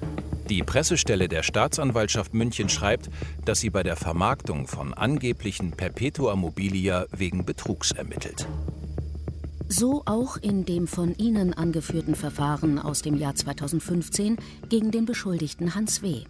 [0.51, 3.11] Die Pressestelle der Staatsanwaltschaft München schreibt,
[3.45, 8.47] dass sie bei der Vermarktung von angeblichen Perpetua mobilia wegen Betrugs ermittelt.
[9.69, 14.37] So auch in dem von Ihnen angeführten Verfahren aus dem Jahr 2015
[14.69, 16.23] gegen den Beschuldigten Hans W.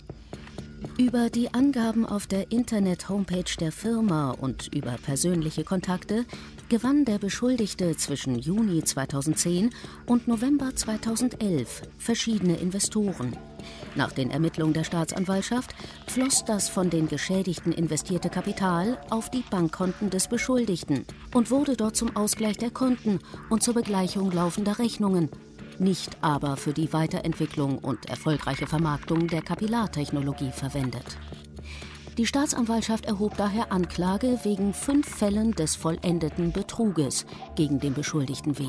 [0.96, 6.24] Über die Angaben auf der Internet-Homepage der Firma und über persönliche Kontakte
[6.68, 9.70] gewann der Beschuldigte zwischen Juni 2010
[10.06, 13.36] und November 2011 verschiedene Investoren.
[13.94, 15.74] Nach den Ermittlungen der Staatsanwaltschaft
[16.06, 21.96] floss das von den Geschädigten investierte Kapital auf die Bankkonten des Beschuldigten und wurde dort
[21.96, 25.30] zum Ausgleich der Konten und zur Begleichung laufender Rechnungen,
[25.78, 31.16] nicht aber für die Weiterentwicklung und erfolgreiche Vermarktung der Kapillartechnologie verwendet.
[32.18, 37.26] Die Staatsanwaltschaft erhob daher Anklage wegen fünf Fällen des vollendeten Betruges
[37.56, 38.64] gegen den Beschuldigten W.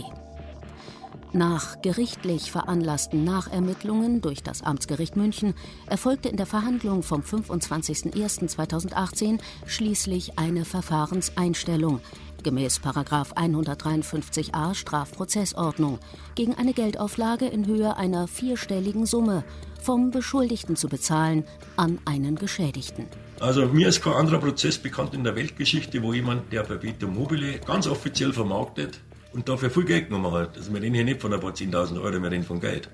[1.31, 5.53] Nach gerichtlich veranlassten Nachermittlungen durch das Amtsgericht München
[5.85, 12.01] erfolgte in der Verhandlung vom 25.01.2018 schließlich eine Verfahrenseinstellung
[12.43, 15.99] gemäß 153a Strafprozessordnung
[16.35, 19.45] gegen eine Geldauflage in Höhe einer vierstelligen Summe
[19.81, 21.45] vom Beschuldigten zu bezahlen
[21.77, 23.07] an einen Geschädigten.
[23.39, 27.59] Also mir ist kein anderer Prozess bekannt in der Weltgeschichte, wo jemand, der Perpetuum mobile
[27.59, 28.99] ganz offiziell vermarktet
[29.33, 30.57] und dafür viel Geld genommen hat.
[30.57, 32.89] Also wir reden hier nicht von ein paar 10.000 Euro, wir reden von Geld.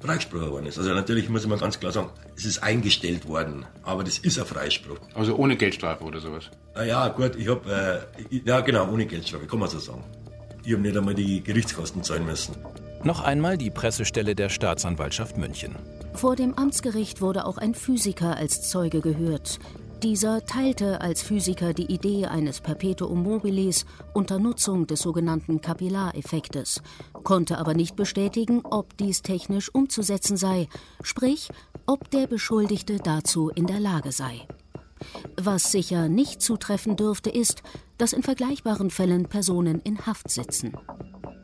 [0.00, 0.78] Freispruch worden ist.
[0.78, 4.46] Also natürlich muss man ganz klar sagen, es ist eingestellt worden, aber das ist ein
[4.46, 4.98] Freispruch.
[5.14, 6.50] Also ohne Geldstrafe oder sowas?
[6.74, 10.04] Ah ja, gut, ich habe, äh, ja genau, ohne Geldstrafe, kann man so sagen.
[10.64, 12.56] Ich habe nicht einmal die Gerichtskosten zahlen müssen.
[13.04, 15.76] Noch einmal die Pressestelle der Staatsanwaltschaft München.
[16.16, 19.58] Vor dem Amtsgericht wurde auch ein Physiker als Zeuge gehört.
[20.02, 26.80] Dieser teilte als Physiker die Idee eines Perpetuum mobilis unter Nutzung des sogenannten Kapillareffektes,
[27.22, 30.68] konnte aber nicht bestätigen, ob dies technisch umzusetzen sei,
[31.02, 31.50] sprich,
[31.84, 34.46] ob der Beschuldigte dazu in der Lage sei.
[35.36, 37.62] Was sicher nicht zutreffen dürfte, ist,
[37.98, 40.72] dass in vergleichbaren Fällen Personen in Haft sitzen.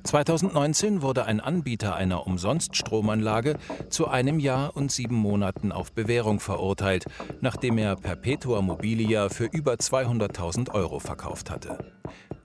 [0.04, 3.56] 2019 wurde ein Anbieter einer Umsonststromanlage
[3.88, 7.06] zu einem Jahr und sieben Monaten auf Bewährung verurteilt,
[7.40, 11.78] nachdem er Perpetua Mobilia für über 200.000 Euro verkauft hatte.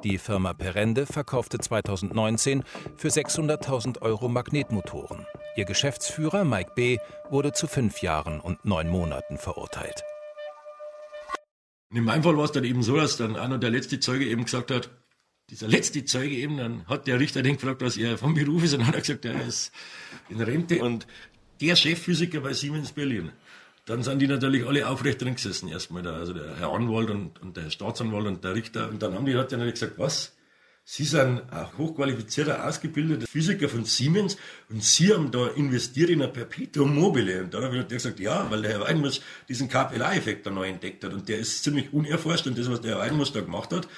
[0.03, 2.63] Die Firma Perende verkaufte 2019
[2.95, 5.25] für 600.000 Euro Magnetmotoren.
[5.55, 6.99] Ihr Geschäftsführer Mike B.
[7.31, 10.03] wurde zu fünf Jahren und neun Monaten verurteilt.
[11.93, 14.43] In meinem Fall war es dann eben so, dass dann einer der letzte Zeuge eben
[14.43, 14.89] gesagt hat,
[15.49, 18.73] dieser letzte Zeuge eben, dann hat der Richter den gefragt, was er vom Beruf ist,
[18.73, 19.71] und dann hat er gesagt, er ist
[20.27, 21.07] in Rente und
[21.61, 23.31] der Chefphysiker bei Siemens Berlin.
[23.85, 27.41] Dann sind die natürlich alle aufrecht drin gesessen, erstmal der, also der Herr Anwalt und,
[27.41, 28.89] und der Staatsanwalt und der Richter.
[28.89, 30.36] Und dann haben die, hat der gesagt, was?
[30.89, 34.37] Sie sind ein hochqualifizierter, ausgebildeter Physiker von Siemens
[34.69, 37.43] und Sie haben da investiert in ein Perpetuum mobile.
[37.43, 39.19] Und dann habe ich gesagt, ja, weil der Herr Weidenmus
[39.49, 42.91] diesen KPLA-Effekt da neu entdeckt hat und der ist ziemlich unerforscht und das, was der
[42.91, 43.89] Herr Weidenmus da gemacht hat,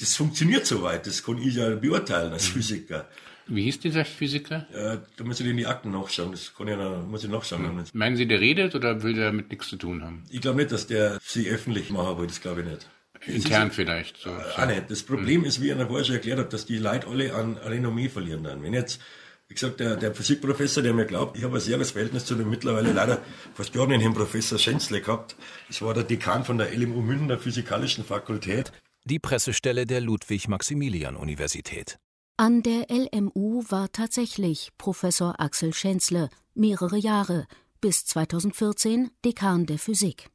[0.00, 2.54] das funktioniert soweit, das kann ich ja beurteilen als mhm.
[2.54, 3.08] Physiker.
[3.46, 4.66] Wie hieß dieser Physiker?
[4.74, 7.76] Ja, da muss ich in die Akten nachschauen, das kann ich noch, muss ich nachschauen.
[7.76, 7.84] Mhm.
[7.92, 10.24] Meinen Sie, der redet oder will der damit nichts zu tun haben?
[10.30, 12.88] Ich glaube nicht, dass der sie öffentlich machen will, das glaube ich nicht.
[13.26, 14.16] Intern ist, vielleicht.
[14.18, 14.36] So, so.
[14.56, 14.90] Ah, nicht.
[14.90, 15.46] Das Problem mhm.
[15.46, 18.62] ist, wie ich vorher schon erklärt habe, dass die Leute alle an Renommee verlieren dann.
[18.62, 19.00] Wenn jetzt,
[19.48, 22.34] wie gesagt, der, der Physikprofessor, der mir glaubt, ich habe ein sehr gutes Verhältnis zu
[22.34, 23.22] dem mittlerweile leider
[23.54, 25.36] verstorbenen Herrn Professor Schenzle gehabt.
[25.68, 28.72] Das war der Dekan von der LMU München, der Physikalischen Fakultät
[29.04, 31.98] die Pressestelle der Ludwig-Maximilian-Universität.
[32.38, 37.46] An der LMU war tatsächlich Professor Axel Schänzle mehrere Jahre,
[37.80, 40.30] bis 2014 Dekan der Physik.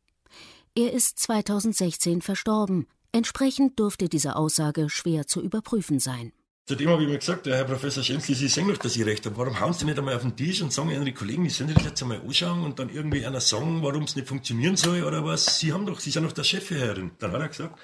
[0.75, 2.87] Er ist 2016 verstorben.
[3.11, 6.31] Entsprechend dürfte diese Aussage schwer zu überprüfen sein.
[6.67, 9.35] Zudem habe ich mir gesagt, Herr Professor Schänzle, Sie sehen doch, dass ich recht habe.
[9.37, 11.83] Warum hauen Sie nicht einmal auf den Tisch und sagen Ihre Kollegen, die sollen das
[11.83, 15.59] jetzt einmal anschauen und dann irgendwie einer sagen, warum es nicht funktionieren soll oder was?
[15.59, 17.09] Sie haben doch, Sie sind doch der Chefherrin.
[17.17, 17.79] Dann hat er gesagt,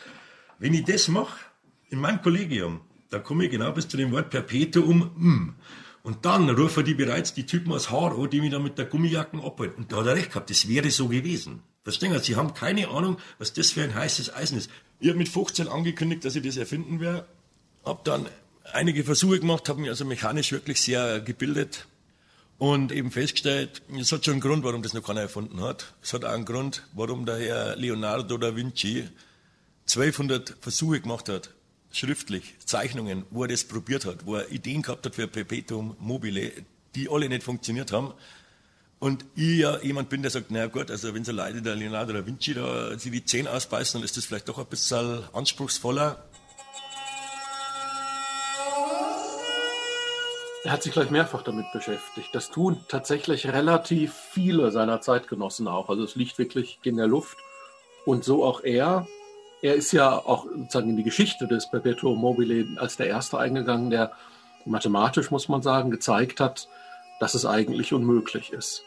[0.60, 1.40] wenn ich das mache,
[1.90, 5.56] in meinem Kollegium, dann komme ich genau bis zu dem Wort Perpetuum mm.
[6.06, 8.86] Und dann rufen die bereits die Typen aus Haar an, die mich da mit der
[8.86, 9.86] Gummijacken abhalten.
[9.86, 11.64] Und da hat er recht gehabt, das wäre so gewesen.
[11.82, 12.20] Verstehen Sie?
[12.20, 14.70] Sie haben keine Ahnung, was das für ein heißes Eisen ist.
[15.00, 17.26] Ich habe mit 15 angekündigt, dass ich das erfinden werde.
[17.84, 18.28] Habe dann
[18.72, 21.88] einige Versuche gemacht, habe mich also mechanisch wirklich sehr gebildet
[22.60, 25.96] und eben festgestellt, es hat schon einen Grund, warum das noch keiner erfunden hat.
[26.04, 29.10] Es hat auch einen Grund, warum der Herr Leonardo da Vinci
[29.88, 31.55] 1200 Versuche gemacht hat,
[31.96, 36.52] schriftlich, Zeichnungen, wo er das probiert hat, wo er Ideen gehabt hat für Perpetuum mobile,
[36.94, 38.14] die alle nicht funktioniert haben.
[39.00, 42.14] Und ich ja jemand bin, der sagt, naja gut, also wenn so Leute der Leonardo
[42.14, 46.24] da Vinci da sich die Zähne ausbeißen, dann ist das vielleicht doch ein bisschen anspruchsvoller.
[50.64, 52.30] Er hat sich gleich mehrfach damit beschäftigt.
[52.34, 55.90] Das tun tatsächlich relativ viele seiner Zeitgenossen auch.
[55.90, 57.38] Also es liegt wirklich in der Luft.
[58.06, 59.08] Und so auch er
[59.62, 63.90] er ist ja auch sozusagen in die Geschichte des Perpetuum mobile als der Erste eingegangen,
[63.90, 64.12] der
[64.66, 66.68] mathematisch, muss man sagen, gezeigt hat,
[67.20, 68.84] dass es eigentlich unmöglich ist.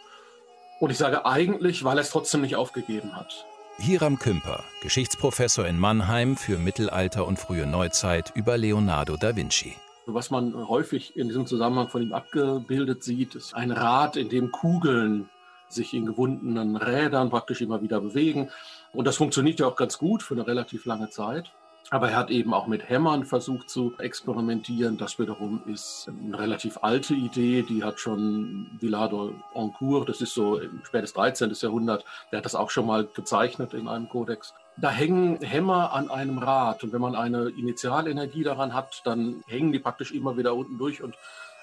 [0.80, 3.44] Und ich sage eigentlich, weil er es trotzdem nicht aufgegeben hat.
[3.78, 9.76] Hiram Kümper, Geschichtsprofessor in Mannheim für Mittelalter und frühe Neuzeit über Leonardo da Vinci.
[10.06, 14.50] Was man häufig in diesem Zusammenhang von ihm abgebildet sieht, ist ein Rad, in dem
[14.50, 15.28] Kugeln
[15.68, 18.50] sich in gewundenen Rädern praktisch immer wieder bewegen.
[18.92, 21.52] Und das funktioniert ja auch ganz gut für eine relativ lange Zeit.
[21.90, 24.98] Aber er hat eben auch mit Hämmern versucht zu experimentieren.
[24.98, 27.62] Das wiederum ist eine relativ alte Idee.
[27.62, 29.14] Die hat schon Villard
[29.54, 31.50] Encourt, das ist so im spätes 13.
[31.54, 34.52] Jahrhundert, der hat das auch schon mal gezeichnet in einem Kodex.
[34.76, 36.84] Da hängen Hämmer an einem Rad.
[36.84, 41.02] Und wenn man eine Initialenergie daran hat, dann hängen die praktisch immer wieder unten durch
[41.02, 41.16] und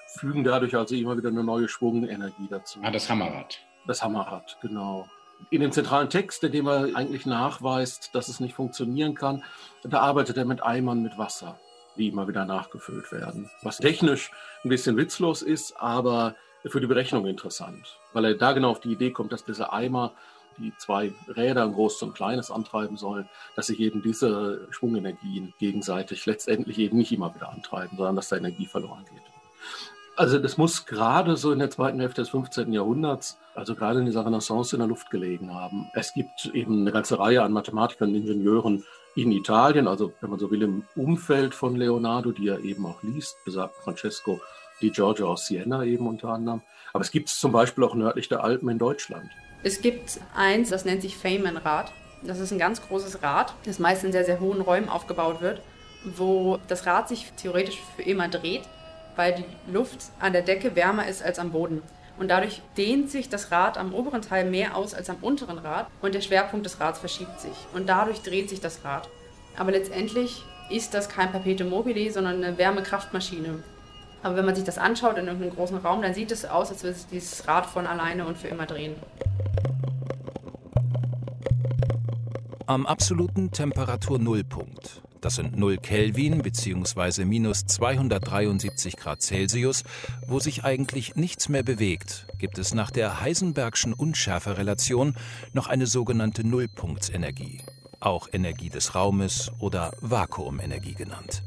[0.08, 2.80] fügen dadurch also immer wieder eine neue Schwungenergie dazu.
[2.82, 3.60] Ah, das Hammerrad.
[3.86, 5.06] Das Hammerrad, genau
[5.50, 9.44] in dem zentralen Text, in dem er eigentlich nachweist, dass es nicht funktionieren kann,
[9.84, 11.58] da arbeitet er mit Eimern mit Wasser,
[11.96, 13.50] die immer wieder nachgefüllt werden.
[13.62, 14.30] Was technisch
[14.64, 16.34] ein bisschen witzlos ist, aber
[16.64, 20.12] für die Berechnung interessant, weil er da genau auf die Idee kommt, dass diese Eimer
[20.58, 25.52] die zwei Räder, ein großes und ein kleines, antreiben sollen, dass sich eben diese Schwungenergien
[25.58, 29.22] gegenseitig letztendlich eben nicht immer wieder antreiben, sondern dass da Energie verloren geht.
[30.16, 32.72] Also das muss gerade so in der zweiten Hälfte des 15.
[32.72, 35.90] Jahrhunderts, also gerade in dieser Renaissance in der Luft gelegen haben.
[35.94, 38.84] Es gibt eben eine ganze Reihe an Mathematikern und Ingenieuren
[39.14, 43.02] in Italien, also wenn man so will, im Umfeld von Leonardo, die er eben auch
[43.02, 44.40] liest, besagt Francesco
[44.82, 46.60] di Giorgio aus Siena eben unter anderem.
[46.92, 49.30] Aber es gibt es zum Beispiel auch nördlich der Alpen in Deutschland.
[49.62, 51.92] Es gibt eins, das nennt sich Feynman-Rad.
[52.22, 55.60] Das ist ein ganz großes Rad, das meist in sehr, sehr hohen Räumen aufgebaut wird,
[56.04, 58.62] wo das Rad sich theoretisch für immer dreht,
[59.16, 61.82] weil die Luft an der Decke wärmer ist als am Boden.
[62.18, 65.88] Und dadurch dehnt sich das Rad am oberen Teil mehr aus als am unteren Rad
[66.00, 67.52] und der Schwerpunkt des Rads verschiebt sich.
[67.74, 69.08] Und dadurch dreht sich das Rad.
[69.56, 73.62] Aber letztendlich ist das kein Perpetuum mobile, sondern eine Wärmekraftmaschine.
[74.22, 76.82] Aber wenn man sich das anschaut in irgendeinem großen Raum, dann sieht es aus, als
[76.82, 78.96] würde sich dieses Rad von alleine und für immer drehen.
[82.66, 87.24] Am absoluten Temperaturnullpunkt, das sind 0 Kelvin bzw.
[87.24, 89.82] minus 273 Grad Celsius,
[90.26, 95.16] wo sich eigentlich nichts mehr bewegt, gibt es nach der Heisenbergschen Unschärferelation
[95.52, 97.62] noch eine sogenannte Nullpunktsenergie,
[98.00, 101.42] auch Energie des Raumes oder Vakuumenergie genannt.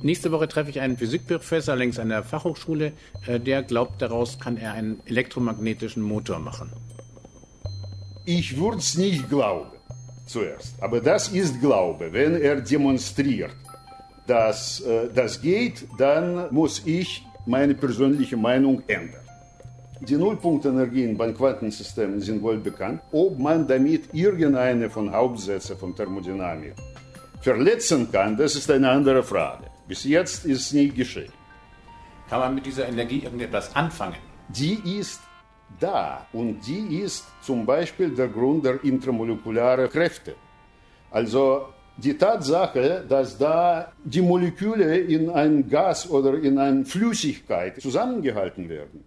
[0.00, 2.92] Nächste Woche treffe ich einen Physikprofessor längs an der Fachhochschule,
[3.26, 6.72] äh, der glaubt, daraus kann er einen elektromagnetischen Motor machen.
[8.24, 9.70] Ich würde es nicht glauben
[10.26, 10.74] zuerst.
[10.80, 12.12] Aber das ist Glaube.
[12.12, 13.56] Wenn er demonstriert,
[14.26, 19.20] dass äh, das geht, dann muss ich meine persönliche Meinung ändern.
[20.00, 23.00] Die Nullpunktenergien beim Quantensystem sind wohl bekannt.
[23.12, 26.74] Ob man damit irgendeine von Hauptsätzen von Thermodynamik
[27.40, 29.64] verletzen kann, das ist eine andere Frage.
[29.86, 31.32] Bis jetzt ist es nie geschehen.
[32.28, 34.16] Kann man mit dieser Energie irgendetwas anfangen?
[34.48, 35.20] Die ist
[35.78, 40.34] da und die ist zum Beispiel der Grund der intramolekularen Kräfte.
[41.10, 41.66] Also
[41.96, 49.04] die Tatsache, dass da die Moleküle in ein Gas oder in eine Flüssigkeit zusammengehalten werden,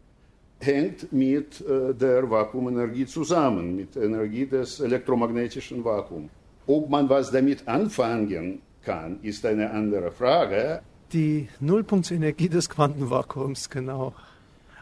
[0.59, 6.29] hängt mit äh, der Vakuumenergie zusammen, mit der Energie des elektromagnetischen Vakuums.
[6.67, 10.81] Ob man was damit anfangen kann, ist eine andere Frage.
[11.11, 14.13] Die Nullpunktsenergie des Quantenvakuums, genau.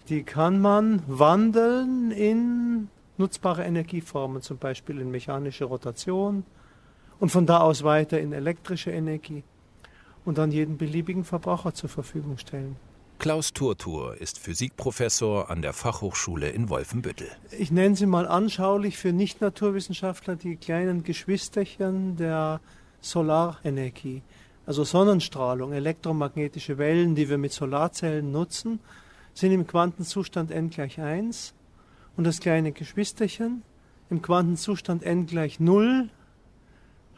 [0.10, 6.44] Die kann man wandeln in nutzbare Energieformen, zum Beispiel in mechanische Rotation
[7.20, 9.44] und von da aus weiter in elektrische Energie
[10.26, 12.76] und dann jeden beliebigen Verbraucher zur Verfügung stellen.
[13.20, 17.28] Klaus Turtur ist Physikprofessor an der Fachhochschule in Wolfenbüttel.
[17.58, 22.60] Ich nenne sie mal anschaulich für Nicht-Naturwissenschaftler die kleinen Geschwisterchen der
[23.00, 24.22] Solarenergie,
[24.66, 28.82] also Sonnenstrahlung, elektromagnetische Wellen, die wir mit Solarzellen nutzen
[29.34, 31.54] sind im Quantenzustand n gleich 1
[32.18, 33.64] und das kleine Geschwisterchen
[34.10, 36.10] im Quantenzustand n gleich 0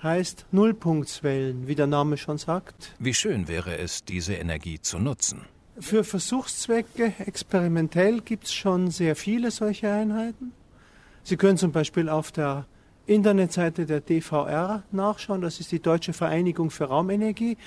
[0.01, 2.93] heißt Nullpunktswellen, wie der Name schon sagt.
[2.99, 5.41] Wie schön wäre es, diese Energie zu nutzen.
[5.79, 10.53] Für Versuchszwecke experimentell gibt es schon sehr viele solche Einheiten.
[11.23, 12.65] Sie können zum Beispiel auf der
[13.07, 17.57] Internetseite der DVR nachschauen, das ist die Deutsche Vereinigung für Raumenergie.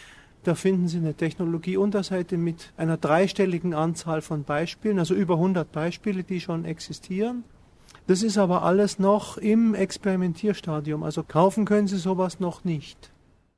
[0.45, 6.23] Da finden Sie eine Technologieunterseite mit einer dreistelligen Anzahl von Beispielen, also über 100 Beispiele,
[6.23, 7.45] die schon existieren.
[8.07, 13.13] Das ist aber alles noch im Experimentierstadium, also kaufen können Sie sowas noch nicht.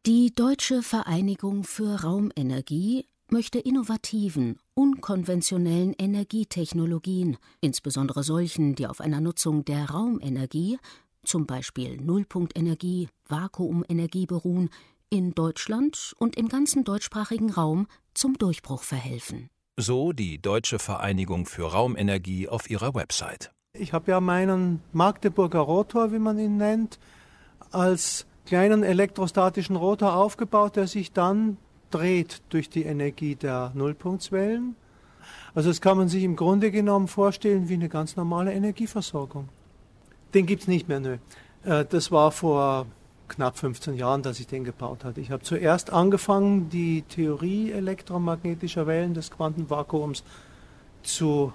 [0.06, 9.64] Die Deutsche Vereinigung für Raumenergie möchte innovativen, unkonventionellen Energietechnologien, insbesondere solchen, die auf einer Nutzung
[9.64, 10.78] der Raumenergie,
[11.22, 14.70] zum Beispiel Nullpunktenergie, Vakuumenergie beruhen,
[15.10, 19.50] in Deutschland und im ganzen deutschsprachigen Raum zum Durchbruch verhelfen.
[19.76, 23.50] So die Deutsche Vereinigung für Raumenergie auf ihrer Website.
[23.72, 26.98] Ich habe ja meinen Magdeburger Rotor, wie man ihn nennt,
[27.70, 31.56] als kleinen elektrostatischen Rotor aufgebaut, der sich dann
[31.90, 34.76] dreht durch die Energie der Nullpunktswellen.
[35.54, 39.48] Also das kann man sich im Grunde genommen vorstellen wie eine ganz normale Energieversorgung.
[40.34, 41.18] Den gibt es nicht mehr, nö.
[41.64, 42.86] Äh, das war vor
[43.30, 45.20] knapp 15 Jahren, dass ich den gebaut hatte.
[45.20, 50.22] Ich habe zuerst angefangen, die Theorie elektromagnetischer Wellen des Quantenvakuums
[51.02, 51.52] zu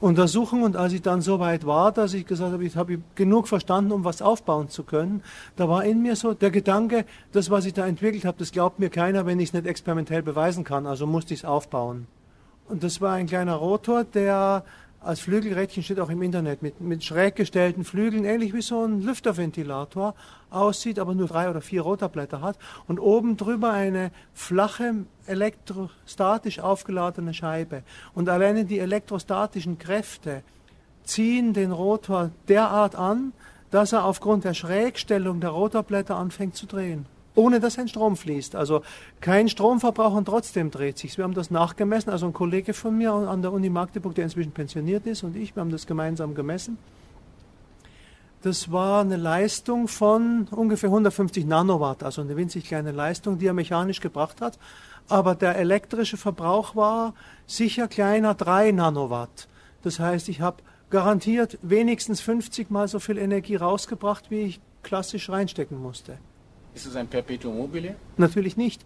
[0.00, 3.48] untersuchen und als ich dann so weit war, dass ich gesagt habe, ich habe genug
[3.48, 5.22] verstanden, um was aufbauen zu können,
[5.56, 8.78] da war in mir so der Gedanke, das, was ich da entwickelt habe, das glaubt
[8.78, 12.06] mir keiner, wenn ich es nicht experimentell beweisen kann, also musste ich es aufbauen.
[12.68, 14.64] Und das war ein kleiner Rotor, der
[15.02, 19.00] als Flügelrädchen steht auch im Internet, mit, mit schräg gestellten Flügeln, ähnlich wie so ein
[19.00, 20.14] Lüfterventilator
[20.50, 27.32] aussieht, aber nur drei oder vier Rotorblätter hat und oben drüber eine flache, elektrostatisch aufgeladene
[27.32, 27.82] Scheibe.
[28.14, 30.42] Und alleine die elektrostatischen Kräfte
[31.04, 33.32] ziehen den Rotor derart an,
[33.70, 38.56] dass er aufgrund der Schrägstellung der Rotorblätter anfängt zu drehen ohne dass ein Strom fließt.
[38.56, 38.82] Also
[39.20, 41.16] kein Stromverbrauch und trotzdem dreht sich.
[41.16, 44.52] Wir haben das nachgemessen, also ein Kollege von mir an der Uni Magdeburg, der inzwischen
[44.52, 46.78] pensioniert ist, und ich, wir haben das gemeinsam gemessen.
[48.42, 53.52] Das war eine Leistung von ungefähr 150 Nanowatt, also eine winzig kleine Leistung, die er
[53.52, 54.58] mechanisch gebracht hat.
[55.10, 57.14] Aber der elektrische Verbrauch war
[57.46, 59.48] sicher kleiner 3 Nanowatt.
[59.82, 65.28] Das heißt, ich habe garantiert wenigstens 50 mal so viel Energie rausgebracht, wie ich klassisch
[65.28, 66.18] reinstecken musste.
[66.74, 67.96] Ist es ein Perpetuum mobile?
[68.16, 68.84] Natürlich nicht.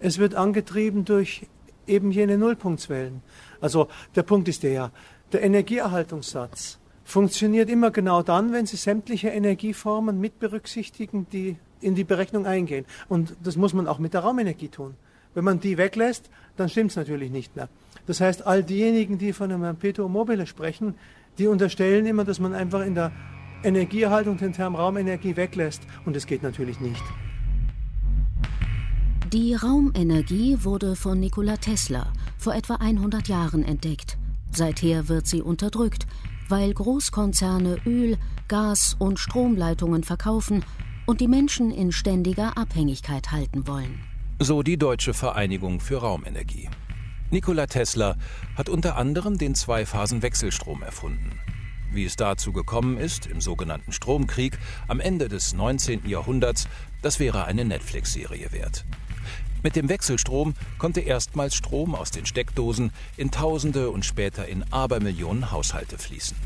[0.00, 1.46] Es wird angetrieben durch
[1.86, 3.22] eben jene Nullpunktswellen.
[3.60, 4.92] Also der Punkt ist der,
[5.32, 12.04] der Energieerhaltungssatz funktioniert immer genau dann, wenn Sie sämtliche Energieformen mit berücksichtigen, die in die
[12.04, 12.84] Berechnung eingehen.
[13.08, 14.94] Und das muss man auch mit der Raumenergie tun.
[15.34, 17.68] Wenn man die weglässt, dann stimmt es natürlich nicht mehr.
[18.06, 20.94] Das heißt, all diejenigen, die von einem Perpetuum mobile sprechen,
[21.38, 23.12] die unterstellen immer, dass man einfach in der
[23.64, 25.82] Energieerhaltung den Term Raumenergie weglässt.
[26.04, 27.02] Und das geht natürlich nicht.
[29.32, 34.18] Die Raumenergie wurde von Nikola Tesla vor etwa 100 Jahren entdeckt.
[34.50, 36.06] Seither wird sie unterdrückt,
[36.48, 40.62] weil Großkonzerne Öl, Gas und Stromleitungen verkaufen
[41.06, 44.00] und die Menschen in ständiger Abhängigkeit halten wollen.
[44.38, 46.68] So die Deutsche Vereinigung für Raumenergie.
[47.30, 48.16] Nikola Tesla
[48.56, 51.30] hat unter anderem den Zweiphasen-Wechselstrom erfunden.
[51.92, 56.08] Wie es dazu gekommen ist, im sogenannten Stromkrieg am Ende des 19.
[56.08, 56.66] Jahrhunderts,
[57.02, 58.86] das wäre eine Netflix-Serie wert.
[59.62, 65.50] Mit dem Wechselstrom konnte erstmals Strom aus den Steckdosen in Tausende und später in Abermillionen
[65.52, 66.36] Haushalte fließen.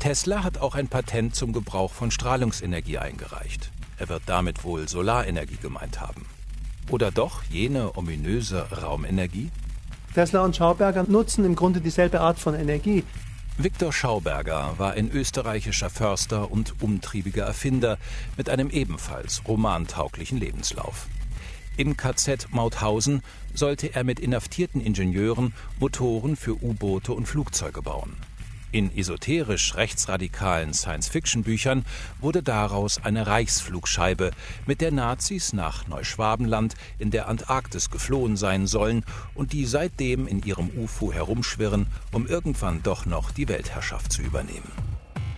[0.00, 3.70] Tesla hat auch ein Patent zum Gebrauch von Strahlungsenergie eingereicht.
[3.96, 6.26] Er wird damit wohl Solarenergie gemeint haben.
[6.90, 9.50] Oder doch jene ominöse Raumenergie?
[10.14, 13.04] Tesla und Schauberger nutzen im Grunde dieselbe Art von Energie.
[13.60, 17.98] Viktor Schauberger war ein österreichischer Förster und umtriebiger Erfinder
[18.36, 21.08] mit einem ebenfalls romantauglichen Lebenslauf.
[21.76, 23.20] Im KZ Mauthausen
[23.52, 28.16] sollte er mit inhaftierten Ingenieuren Motoren für U-Boote und Flugzeuge bauen.
[28.70, 31.86] In esoterisch rechtsradikalen Science-Fiction-Büchern
[32.20, 34.30] wurde daraus eine Reichsflugscheibe,
[34.66, 39.04] mit der Nazis nach Neuschwabenland in der Antarktis geflohen sein sollen
[39.34, 44.70] und die seitdem in ihrem UFO herumschwirren, um irgendwann doch noch die Weltherrschaft zu übernehmen.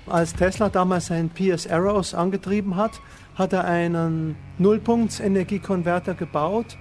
[0.06, 3.00] Als Tesla damals seinen PS Arrows angetrieben hat,
[3.36, 6.76] hat er einen Nullpunkts-Energiekonverter gebaut.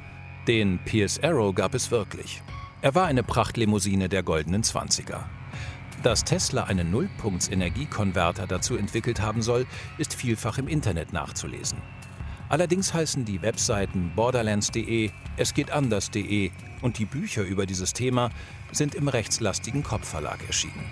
[0.48, 2.42] Den PS Arrow gab es wirklich.
[2.82, 5.30] Er war eine Prachtlimousine der goldenen Zwanziger.
[6.04, 9.66] Dass Tesla einen Nullpunkts-Energiekonverter dazu entwickelt haben soll,
[9.98, 11.82] ist vielfach im Internet nachzulesen.
[12.48, 18.30] Allerdings heißen die Webseiten borderlands.de, esgehtanders.de und die Bücher über dieses Thema
[18.72, 20.86] sind im rechtslastigen Kopfverlag erschienen.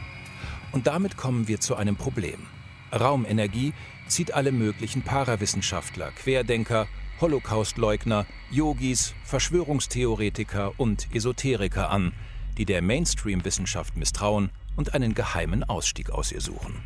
[0.74, 2.46] Und damit kommen wir zu einem Problem.
[2.94, 3.74] Raumenergie
[4.08, 6.88] zieht alle möglichen Parawissenschaftler, Querdenker,
[7.22, 12.12] Holocaustleugner, Yogis, Verschwörungstheoretiker und Esoteriker an,
[12.58, 16.84] die der Mainstream-Wissenschaft misstrauen und einen geheimen Ausstieg aus ihr suchen.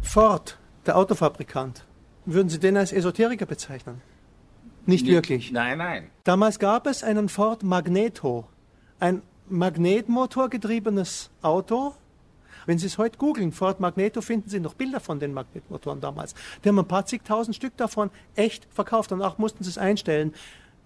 [0.00, 1.84] Ford, der Autofabrikant,
[2.24, 4.00] würden Sie den als Esoteriker bezeichnen?
[4.86, 5.52] Nicht Nee, wirklich.
[5.52, 6.10] Nein, nein.
[6.24, 8.48] Damals gab es einen Ford Magneto,
[8.98, 11.94] ein magnetmotorgetriebenes Auto.
[12.66, 16.34] Wenn Sie es heute googeln, Ford Magneto, finden Sie noch Bilder von den Magnetmotoren damals.
[16.64, 19.10] Die haben ein paar zigtausend Stück davon echt verkauft.
[19.10, 20.34] Danach mussten sie es einstellen.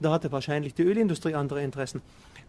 [0.00, 2.02] Da hatte wahrscheinlich die Ölindustrie andere Interessen.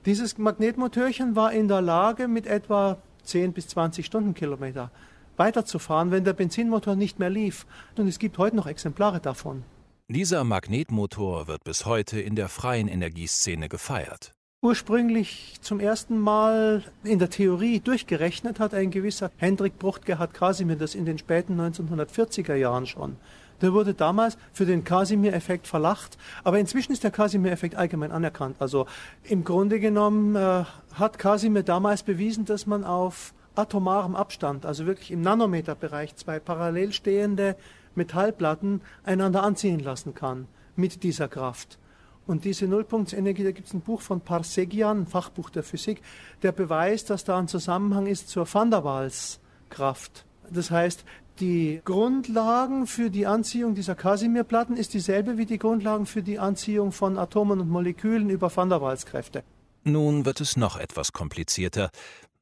[0.06, 4.92] Dieses Magnetmotörchen war in der Lage, mit etwa 10 bis 20 Stundenkilometer
[5.36, 7.66] weiterzufahren, wenn der Benzinmotor nicht mehr lief.
[7.98, 9.64] Und es gibt heute noch Exemplare davon.
[10.08, 14.32] Dieser Magnetmotor wird bis heute in der freien Energieszene gefeiert.
[14.62, 20.94] Ursprünglich zum ersten Mal in der Theorie durchgerechnet hat ein gewisser Hendrik Brucht-Gerhard Casimir das
[20.94, 23.18] in den späten 1940er Jahren schon.
[23.62, 28.58] Der wurde damals für den Casimir-Effekt verlacht, aber inzwischen ist der Casimir-Effekt allgemein anerkannt.
[28.60, 28.86] Also
[29.24, 35.12] im Grunde genommen äh, hat Casimir damals bewiesen, dass man auf atomarem Abstand, also wirklich
[35.12, 37.56] im Nanometerbereich, zwei parallel stehende
[37.96, 41.80] Metallplatten einander anziehen lassen kann mit dieser Kraft.
[42.28, 46.02] Und diese Nullpunktsenergie, da gibt es ein Buch von Parsegian, ein Fachbuch der Physik,
[46.42, 50.26] der beweist, dass da ein Zusammenhang ist zur Van der Waals-Kraft.
[50.50, 51.06] Das heißt,
[51.40, 56.92] die Grundlagen für die Anziehung dieser Casimir-Platten ist dieselbe wie die Grundlagen für die Anziehung
[56.92, 59.44] von Atomen und Molekülen über Van der Waals-Kräfte.
[59.84, 61.90] Nun wird es noch etwas komplizierter,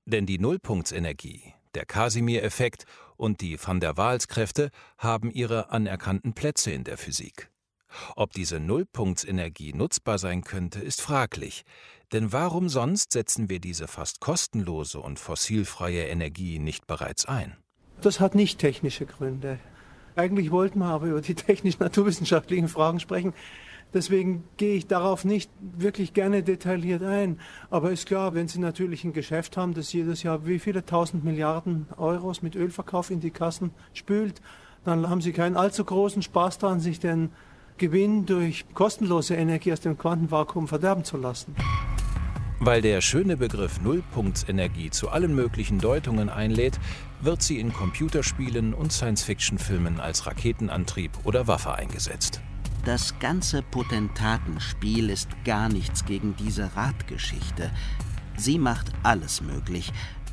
[0.06, 2.86] denn die Nullpunktsenergie, der Casimir-Effekt
[3.18, 7.50] und die Van der Waals-Kräfte haben ihre anerkannten Plätze in der Physik.
[8.16, 11.64] Ob diese Nullpunktsenergie nutzbar sein könnte, ist fraglich.
[12.12, 17.56] Denn warum sonst setzen wir diese fast kostenlose und fossilfreie Energie nicht bereits ein?
[18.04, 19.60] Das hat nicht technische Gründe.
[20.18, 23.34] Eigentlich wollten wir aber über die technisch-naturwissenschaftlichen Fragen sprechen.
[23.94, 27.40] Deswegen gehe ich darauf nicht wirklich gerne detailliert ein.
[27.70, 31.24] Aber ist klar, wenn Sie natürlich ein Geschäft haben, das jedes Jahr wie viele tausend
[31.24, 34.42] Milliarden Euros mit Ölverkauf in die Kassen spült,
[34.84, 37.30] dann haben Sie keinen allzu großen Spaß daran, sich den
[37.78, 41.56] Gewinn durch kostenlose Energie aus dem Quantenvakuum verderben zu lassen.
[42.66, 46.80] Weil der schöne Begriff Nullpunktsenergie zu allen möglichen Deutungen einlädt,
[47.20, 52.40] wird sie in Computerspielen und Science-Fiction-Filmen als Raketenantrieb oder Waffe eingesetzt.
[52.86, 57.70] Das ganze Potentatenspiel ist gar nichts gegen diese Radgeschichte.
[58.38, 59.92] Sie macht alles möglich,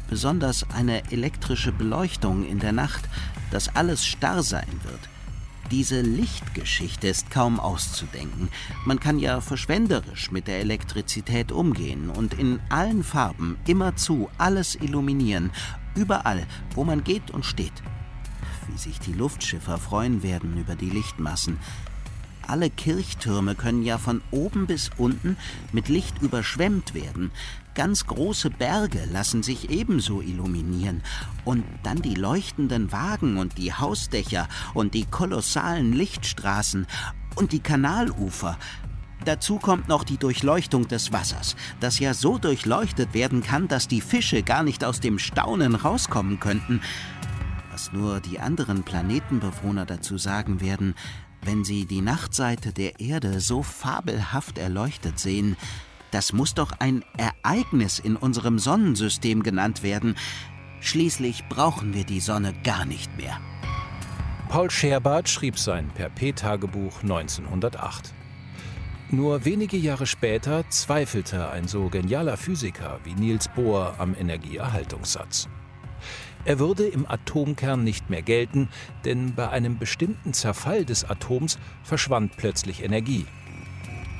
[0.08, 3.08] besonders eine elektrische Beleuchtung in der Nacht,
[3.50, 5.00] dass alles starr sein wird.
[5.70, 8.48] Diese Lichtgeschichte ist kaum auszudenken.
[8.86, 15.52] Man kann ja verschwenderisch mit der Elektrizität umgehen und in allen Farben immerzu alles illuminieren,
[15.94, 16.44] überall,
[16.74, 17.72] wo man geht und steht.
[18.66, 21.58] Wie sich die Luftschiffer freuen werden über die Lichtmassen.
[22.48, 25.36] Alle Kirchtürme können ja von oben bis unten
[25.70, 27.30] mit Licht überschwemmt werden.
[27.74, 31.02] Ganz große Berge lassen sich ebenso illuminieren.
[31.44, 36.86] Und dann die leuchtenden Wagen und die Hausdächer und die kolossalen Lichtstraßen
[37.36, 38.58] und die Kanalufer.
[39.24, 44.00] Dazu kommt noch die Durchleuchtung des Wassers, das ja so durchleuchtet werden kann, dass die
[44.00, 46.80] Fische gar nicht aus dem Staunen rauskommen könnten.
[47.70, 50.94] Was nur die anderen Planetenbewohner dazu sagen werden,
[51.42, 55.56] wenn sie die Nachtseite der Erde so fabelhaft erleuchtet sehen,
[56.10, 60.16] das muss doch ein Ereignis in unserem Sonnensystem genannt werden.
[60.80, 63.40] Schließlich brauchen wir die Sonne gar nicht mehr.
[64.48, 68.12] Paul Scherbart schrieb sein Per-P-Tagebuch 1908.
[69.12, 75.48] Nur wenige Jahre später zweifelte ein so genialer Physiker wie Niels Bohr am Energieerhaltungssatz.
[76.44, 78.68] Er würde im Atomkern nicht mehr gelten,
[79.04, 83.26] denn bei einem bestimmten Zerfall des Atoms verschwand plötzlich Energie.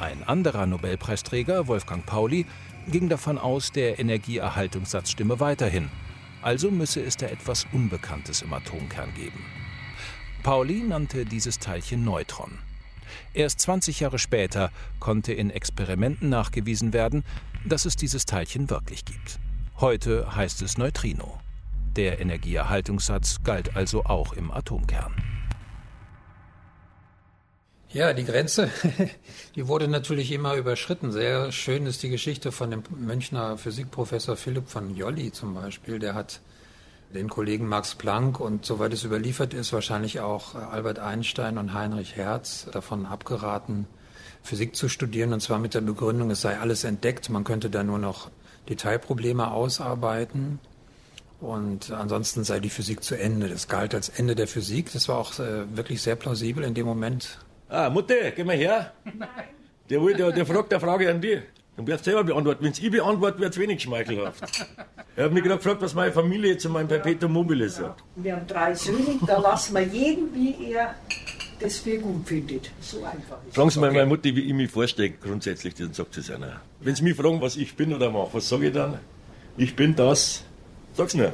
[0.00, 2.46] Ein anderer Nobelpreisträger, Wolfgang Pauli,
[2.88, 5.90] ging davon aus, der Energieerhaltungssatz stimme weiterhin.
[6.40, 9.44] Also müsse es da etwas Unbekanntes im Atomkern geben.
[10.42, 12.58] Pauli nannte dieses Teilchen Neutron.
[13.34, 14.70] Erst 20 Jahre später
[15.00, 17.22] konnte in Experimenten nachgewiesen werden,
[17.66, 19.38] dass es dieses Teilchen wirklich gibt.
[19.80, 21.38] Heute heißt es Neutrino.
[21.94, 25.39] Der Energieerhaltungssatz galt also auch im Atomkern.
[27.92, 28.70] Ja, die Grenze,
[29.56, 31.10] die wurde natürlich immer überschritten.
[31.10, 35.98] Sehr schön ist die Geschichte von dem Münchner Physikprofessor Philipp von Jolly zum Beispiel.
[35.98, 36.40] Der hat
[37.12, 42.14] den Kollegen Max Planck und soweit es überliefert ist, wahrscheinlich auch Albert Einstein und Heinrich
[42.14, 43.86] Hertz davon abgeraten,
[44.44, 45.32] Physik zu studieren.
[45.32, 47.28] Und zwar mit der Begründung, es sei alles entdeckt.
[47.28, 48.30] Man könnte da nur noch
[48.68, 50.60] Detailprobleme ausarbeiten.
[51.40, 53.48] Und ansonsten sei die Physik zu Ende.
[53.48, 54.92] Das galt als Ende der Physik.
[54.92, 57.40] Das war auch äh, wirklich sehr plausibel in dem Moment
[57.70, 58.92] Ah, Mutter, geh mal her.
[59.04, 59.28] Nein.
[59.88, 61.40] Der, will, der, der fragt eine Frage an dich.
[61.76, 62.64] Dann wirst du selber beantworten.
[62.64, 64.42] Wenn es ich beantworte, wird es wenig schmeichelhaft.
[65.16, 68.02] Er hat mich gerade gefragt, was meine Familie zu meinem Perpetuum mobile sagt.
[68.16, 70.94] Wir haben drei Söhne, da lassen wir jeden, wie er
[71.60, 72.70] das für gut findet.
[72.80, 73.98] So einfach ist Fragen Sie mal okay.
[73.98, 76.60] meine Mutter, wie ich mich vorstelle, grundsätzlich, dann sagt sie es einer.
[76.80, 78.98] Wenn Sie mich fragen, was ich bin oder mache, was sage ich dann?
[79.56, 80.42] Ich bin das.
[80.94, 81.28] Sag's nur.
[81.28, 81.32] Du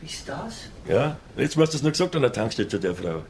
[0.00, 0.68] bist das?
[0.88, 3.22] Ja, jetzt hast du es noch gesagt an der Tankstelle zu der Frau.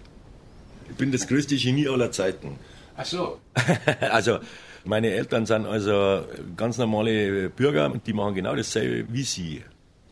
[0.91, 2.59] Ich bin das größte Genie aller Zeiten.
[2.97, 3.39] Ach so.
[4.11, 4.39] also,
[4.85, 6.25] meine Eltern sind also
[6.57, 9.63] ganz normale Bürger und die machen genau dasselbe wie Sie.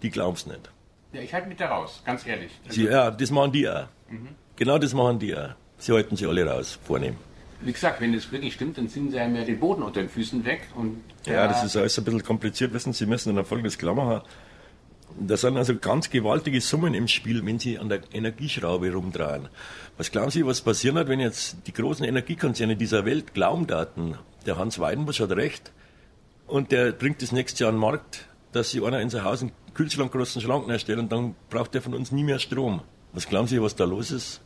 [0.03, 0.71] Die glauben es nicht.
[1.13, 2.53] Ja, ich halte mich da raus, ganz ehrlich.
[2.69, 3.87] Sie, ja, das machen die auch.
[4.11, 4.29] Mhm.
[4.57, 5.51] Genau das machen die auch.
[5.79, 7.17] Sie halten sich alle raus, vornehm.
[7.61, 10.09] Wie gesagt, wenn das wirklich stimmt, dann ziehen sie einem ja den Boden unter den
[10.09, 10.69] Füßen weg.
[10.77, 12.73] Und ja, das ist alles ein bisschen kompliziert.
[12.73, 14.23] Wissen Sie, müssen dann folgendes klar machen.
[15.19, 19.49] Da sind also ganz gewaltige Summen im Spiel, wenn Sie an der Energieschraube rumdrehen.
[19.99, 24.17] Was glauben Sie, was passieren wird, wenn jetzt die großen Energiekonzerne dieser Welt glauben daten,
[24.47, 25.73] der Hans Weidenbusch hat recht
[26.47, 29.41] und der bringt das nächste Jahr an den Markt, dass sie einer in sein Haus
[29.43, 32.83] einen Kühlschrank großen Schrank erstellt und dann braucht er von uns nie mehr Strom.
[33.13, 34.41] Was glauben Sie, was da los ist?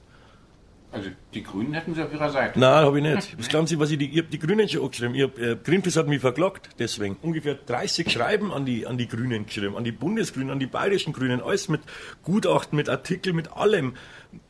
[0.92, 2.60] Also die Grünen hätten Sie auf Ihrer Seite.
[2.60, 3.38] Nein, habe ich nicht.
[3.38, 5.14] Was glauben Sie, was ich die, ich habe die Grünen schon angeschrieben.
[5.14, 7.16] Ich hab, äh, Greenpeace hat mich verklagt, deswegen.
[7.22, 11.14] Ungefähr 30 Schreiben an die, an die Grünen geschrieben, an die Bundesgrünen, an die bayerischen
[11.14, 11.80] Grünen, alles mit
[12.22, 13.94] Gutachten, mit Artikeln, mit allem.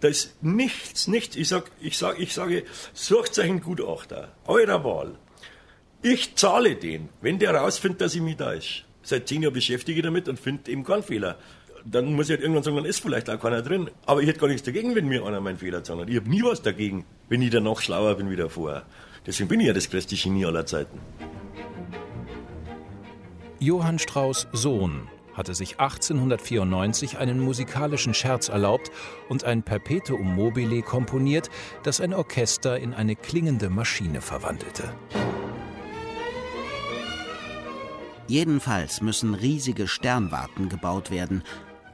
[0.01, 1.37] Da ist nichts, nichts.
[1.37, 5.15] Ich sag, ich sag, ich sage, sucht euch einen Gutachter, eurer Wahl.
[6.03, 8.85] Ich zahle den, wenn der rausfindet, dass ich mich da ist.
[9.05, 11.39] Seit zehn Jahren beschäftige ich damit und finde eben keinen Fehler
[11.85, 13.91] dann muss ich halt irgendwann sagen, dann ist vielleicht auch keiner drin.
[14.07, 16.09] Aber ich hätte gar nichts dagegen, wenn mir einer meinen Fehler zeigt.
[16.09, 18.83] Ich habe nie was dagegen, wenn ich dann noch schlauer bin wie davor.
[19.27, 20.99] Deswegen bin ich ja das größte Genie aller Zeiten.
[23.59, 28.91] Johann Strauss Sohn hatte sich 1894 einen musikalischen Scherz erlaubt
[29.29, 31.49] und ein Perpetuum mobile komponiert,
[31.85, 34.93] das ein Orchester in eine klingende Maschine verwandelte.
[38.29, 41.43] Jedenfalls müssen riesige Sternwarten gebaut werden,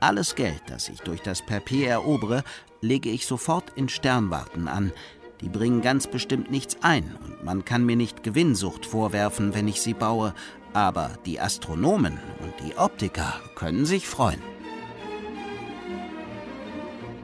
[0.01, 2.45] alles Geld, das ich durch das Papier erobere,
[2.81, 4.93] lege ich sofort in Sternwarten an.
[5.41, 9.81] Die bringen ganz bestimmt nichts ein und man kann mir nicht Gewinnsucht vorwerfen, wenn ich
[9.81, 10.35] sie baue,
[10.73, 14.43] aber die Astronomen und die Optiker können sich freuen.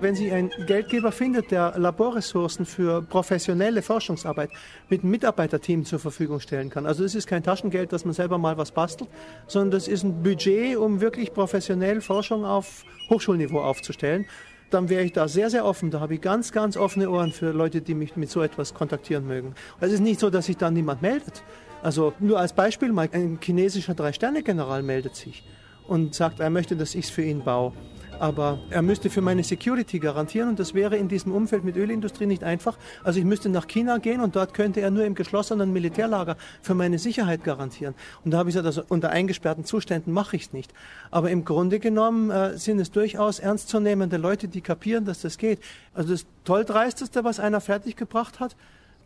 [0.05, 4.51] Wenn Sie einen Geldgeber findet, der Laborressourcen für professionelle Forschungsarbeit
[4.91, 6.85] mit einem Mitarbeiterteam zur Verfügung stellen kann.
[6.85, 9.09] Also das ist kein Taschengeld, dass man selber mal was bastelt,
[9.47, 14.27] sondern das ist ein Budget, um wirklich professionell Forschung auf Hochschulniveau aufzustellen
[14.71, 15.93] dann wäre ich da sehr, sehr offen.
[15.93, 19.25] Da habe ich ganz, ganz offene Ohren für Leute, die mich mit so etwas kontaktieren
[19.25, 19.55] mögen.
[19.81, 21.45] Es ist nicht so, dass sich dann niemand meldet.
[21.83, 25.45] Also nur als Beispiel, mal ein chinesischer Drei-Sterne-General meldet sich
[25.87, 27.73] und sagt, er möchte, dass ich es für ihn baue.
[28.21, 32.27] Aber er müsste für meine Security garantieren und das wäre in diesem Umfeld mit Ölindustrie
[32.27, 32.77] nicht einfach.
[33.03, 36.75] Also ich müsste nach China gehen und dort könnte er nur im geschlossenen Militärlager für
[36.75, 37.95] meine Sicherheit garantieren.
[38.25, 40.73] Und da habe ich gesagt, also unter eingesperrten Zuständen mache ich es nicht.
[41.11, 45.61] Aber im Grunde genommen äh, sind es durchaus ernstzunehmende Leute, die kapieren, dass das geht.
[45.93, 48.57] Also das Tolldreisteste, was einer fertiggebracht hat,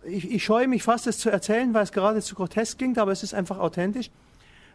[0.05, 3.13] ich, ich scheue mich fast, es zu erzählen, weil es gerade zu grotesk klingt, aber
[3.13, 4.11] es ist einfach authentisch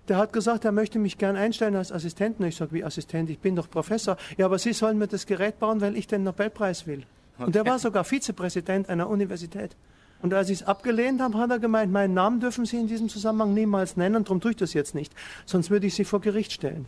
[0.08, 2.44] der hat gesagt, er möchte mich gern einstellen als Assistenten.
[2.46, 3.30] Ich sage, wie Assistent?
[3.30, 4.18] Ich bin doch Professor.
[4.38, 7.04] Ja, aber Sie sollen mir das Gerät bauen, weil ich den Nobelpreis will.
[7.36, 7.46] Okay.
[7.46, 9.76] Und der war sogar Vizepräsident einer Universität.
[10.22, 13.10] Und als ich es abgelehnt habe, hat er gemeint, meinen Namen dürfen Sie in diesem
[13.10, 15.14] Zusammenhang niemals nennen, darum tue ich das jetzt nicht.
[15.46, 16.88] Sonst würde ich Sie vor Gericht stellen.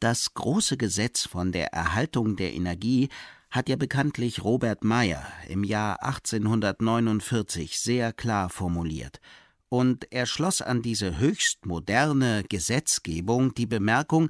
[0.00, 3.08] Das große Gesetz von der Erhaltung der Energie
[3.50, 9.20] hat ja bekanntlich Robert Meyer im Jahr 1849 sehr klar formuliert
[9.68, 14.28] und er schloss an diese höchst moderne Gesetzgebung die Bemerkung,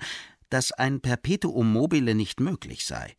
[0.51, 3.15] dass ein Perpetuum mobile nicht möglich sei.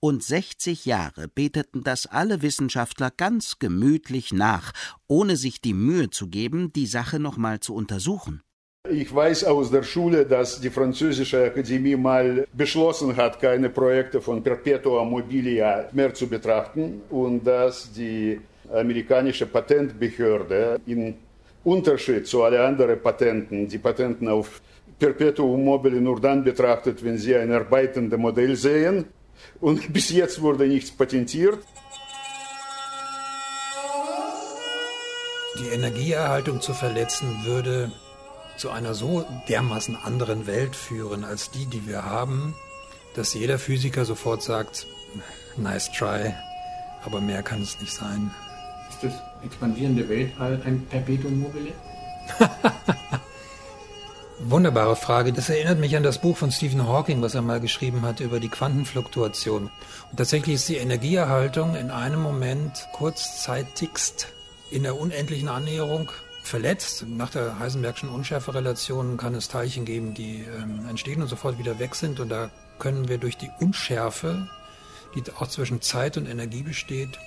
[0.00, 4.72] Und 60 Jahre beteten das alle Wissenschaftler ganz gemütlich nach,
[5.08, 8.42] ohne sich die Mühe zu geben, die Sache nochmal zu untersuchen.
[8.90, 14.42] Ich weiß aus der Schule, dass die französische Akademie mal beschlossen hat, keine Projekte von
[14.42, 18.40] Perpetua mobile mehr zu betrachten und dass die
[18.72, 21.14] amerikanische Patentbehörde in
[21.64, 24.60] Unterschied zu allen anderen Patenten, die Patenten auf
[24.98, 29.06] Perpetuum mobile nur dann betrachtet, wenn sie ein arbeitendes Modell sehen.
[29.60, 31.58] Und bis jetzt wurde nichts patentiert.
[35.58, 37.92] Die Energieerhaltung zu verletzen würde
[38.56, 42.54] zu einer so dermaßen anderen Welt führen als die, die wir haben,
[43.14, 44.86] dass jeder Physiker sofort sagt,
[45.56, 46.34] nice try,
[47.04, 48.30] aber mehr kann es nicht sein.
[49.02, 49.12] Das
[49.44, 51.72] expandierende Weltall ein Perpetuum mobile?
[54.44, 55.32] Wunderbare Frage.
[55.32, 58.38] Das erinnert mich an das Buch von Stephen Hawking, was er mal geschrieben hat über
[58.38, 59.70] die Quantenfluktuation.
[60.10, 64.28] Und tatsächlich ist die Energieerhaltung in einem Moment kurzzeitigst
[64.70, 66.10] in der unendlichen Annäherung
[66.44, 67.04] verletzt.
[67.08, 71.96] Nach der Heisenbergschen Unschärferelation kann es Teilchen geben, die ähm, entstehen und sofort wieder weg
[71.96, 72.20] sind.
[72.20, 74.48] Und da können wir durch die Unschärfe,
[75.16, 77.18] die auch zwischen Zeit und Energie besteht,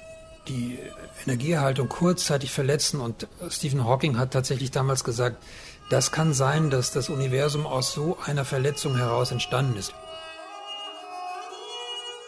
[0.48, 0.80] die
[1.26, 3.00] Energieerhaltung kurzzeitig verletzen.
[3.00, 5.44] Und Stephen Hawking hat tatsächlich damals gesagt,
[5.90, 9.94] das kann sein, dass das Universum aus so einer Verletzung heraus entstanden ist.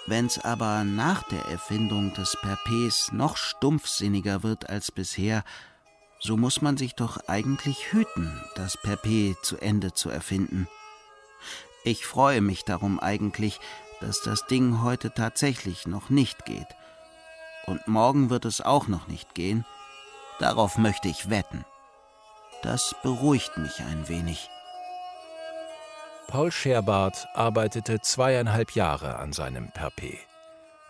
[0.06, 5.44] Wenn's aber nach der Erfindung des Perpes noch stumpfsinniger wird als bisher,
[6.20, 10.68] so muss man sich doch eigentlich hüten, das Perpe zu Ende zu erfinden.
[11.84, 13.60] Ich freue mich darum eigentlich,
[14.00, 16.68] dass das Ding heute tatsächlich noch nicht geht–
[17.68, 19.66] und morgen wird es auch noch nicht gehen.
[20.40, 21.66] Darauf möchte ich wetten.
[22.64, 24.50] Das beruhigt mich ein wenig.
[26.28, 30.18] Paul Scherbart arbeitete zweieinhalb Jahre an seinem Perpe.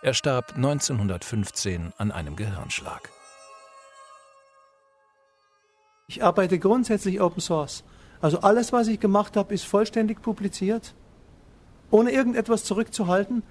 [0.02, 3.10] Er starb 1915 an einem Gehirnschlag.
[6.08, 7.84] Ich arbeite grundsätzlich Open Source.
[8.22, 10.96] Also alles, was ich gemacht habe, ist vollständig publiziert,
[11.92, 13.44] ohne irgendetwas zurückzuhalten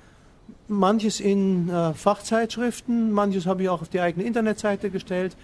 [0.68, 5.36] manches in äh, Fachzeitschriften, manches habe ich auch auf die eigene Internetseite gestellt.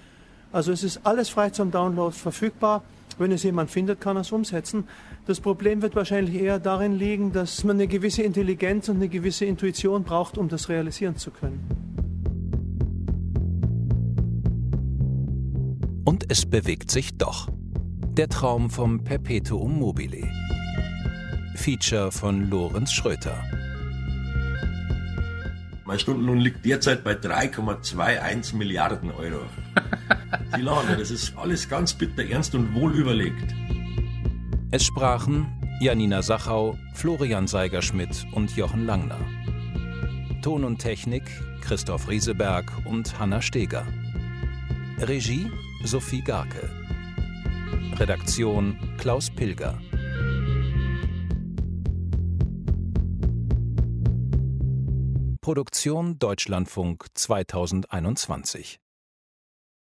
[0.53, 2.83] Also es ist alles frei zum Download verfügbar.
[3.19, 4.85] Wenn es jemand findet, kann er es umsetzen.
[5.27, 9.45] Das Problem wird wahrscheinlich eher darin liegen, dass man eine gewisse Intelligenz und eine gewisse
[9.45, 11.61] Intuition braucht, um das realisieren zu können.
[16.05, 17.49] Und es bewegt sich doch.
[18.17, 20.29] Der Traum vom Perpetuum mobile.
[21.55, 23.62] Feature von Lorenz Schröter.
[25.85, 29.41] Mein Stundenlohn liegt derzeit bei 3,21 Milliarden Euro.
[30.55, 33.55] Sie lachen, das ist alles ganz bitter ernst und wohl überlegt.
[34.71, 35.47] Es sprachen
[35.81, 39.19] Janina Sachau, Florian Seigerschmidt und Jochen Langner.
[40.43, 41.25] Ton und Technik
[41.61, 43.87] Christoph Rieseberg und Hanna Steger.
[44.99, 45.51] Regie
[45.85, 46.71] Sophie Garke.
[47.99, 49.79] Redaktion Klaus Pilger.
[55.45, 58.82] Produktion Deutschlandfunk 2021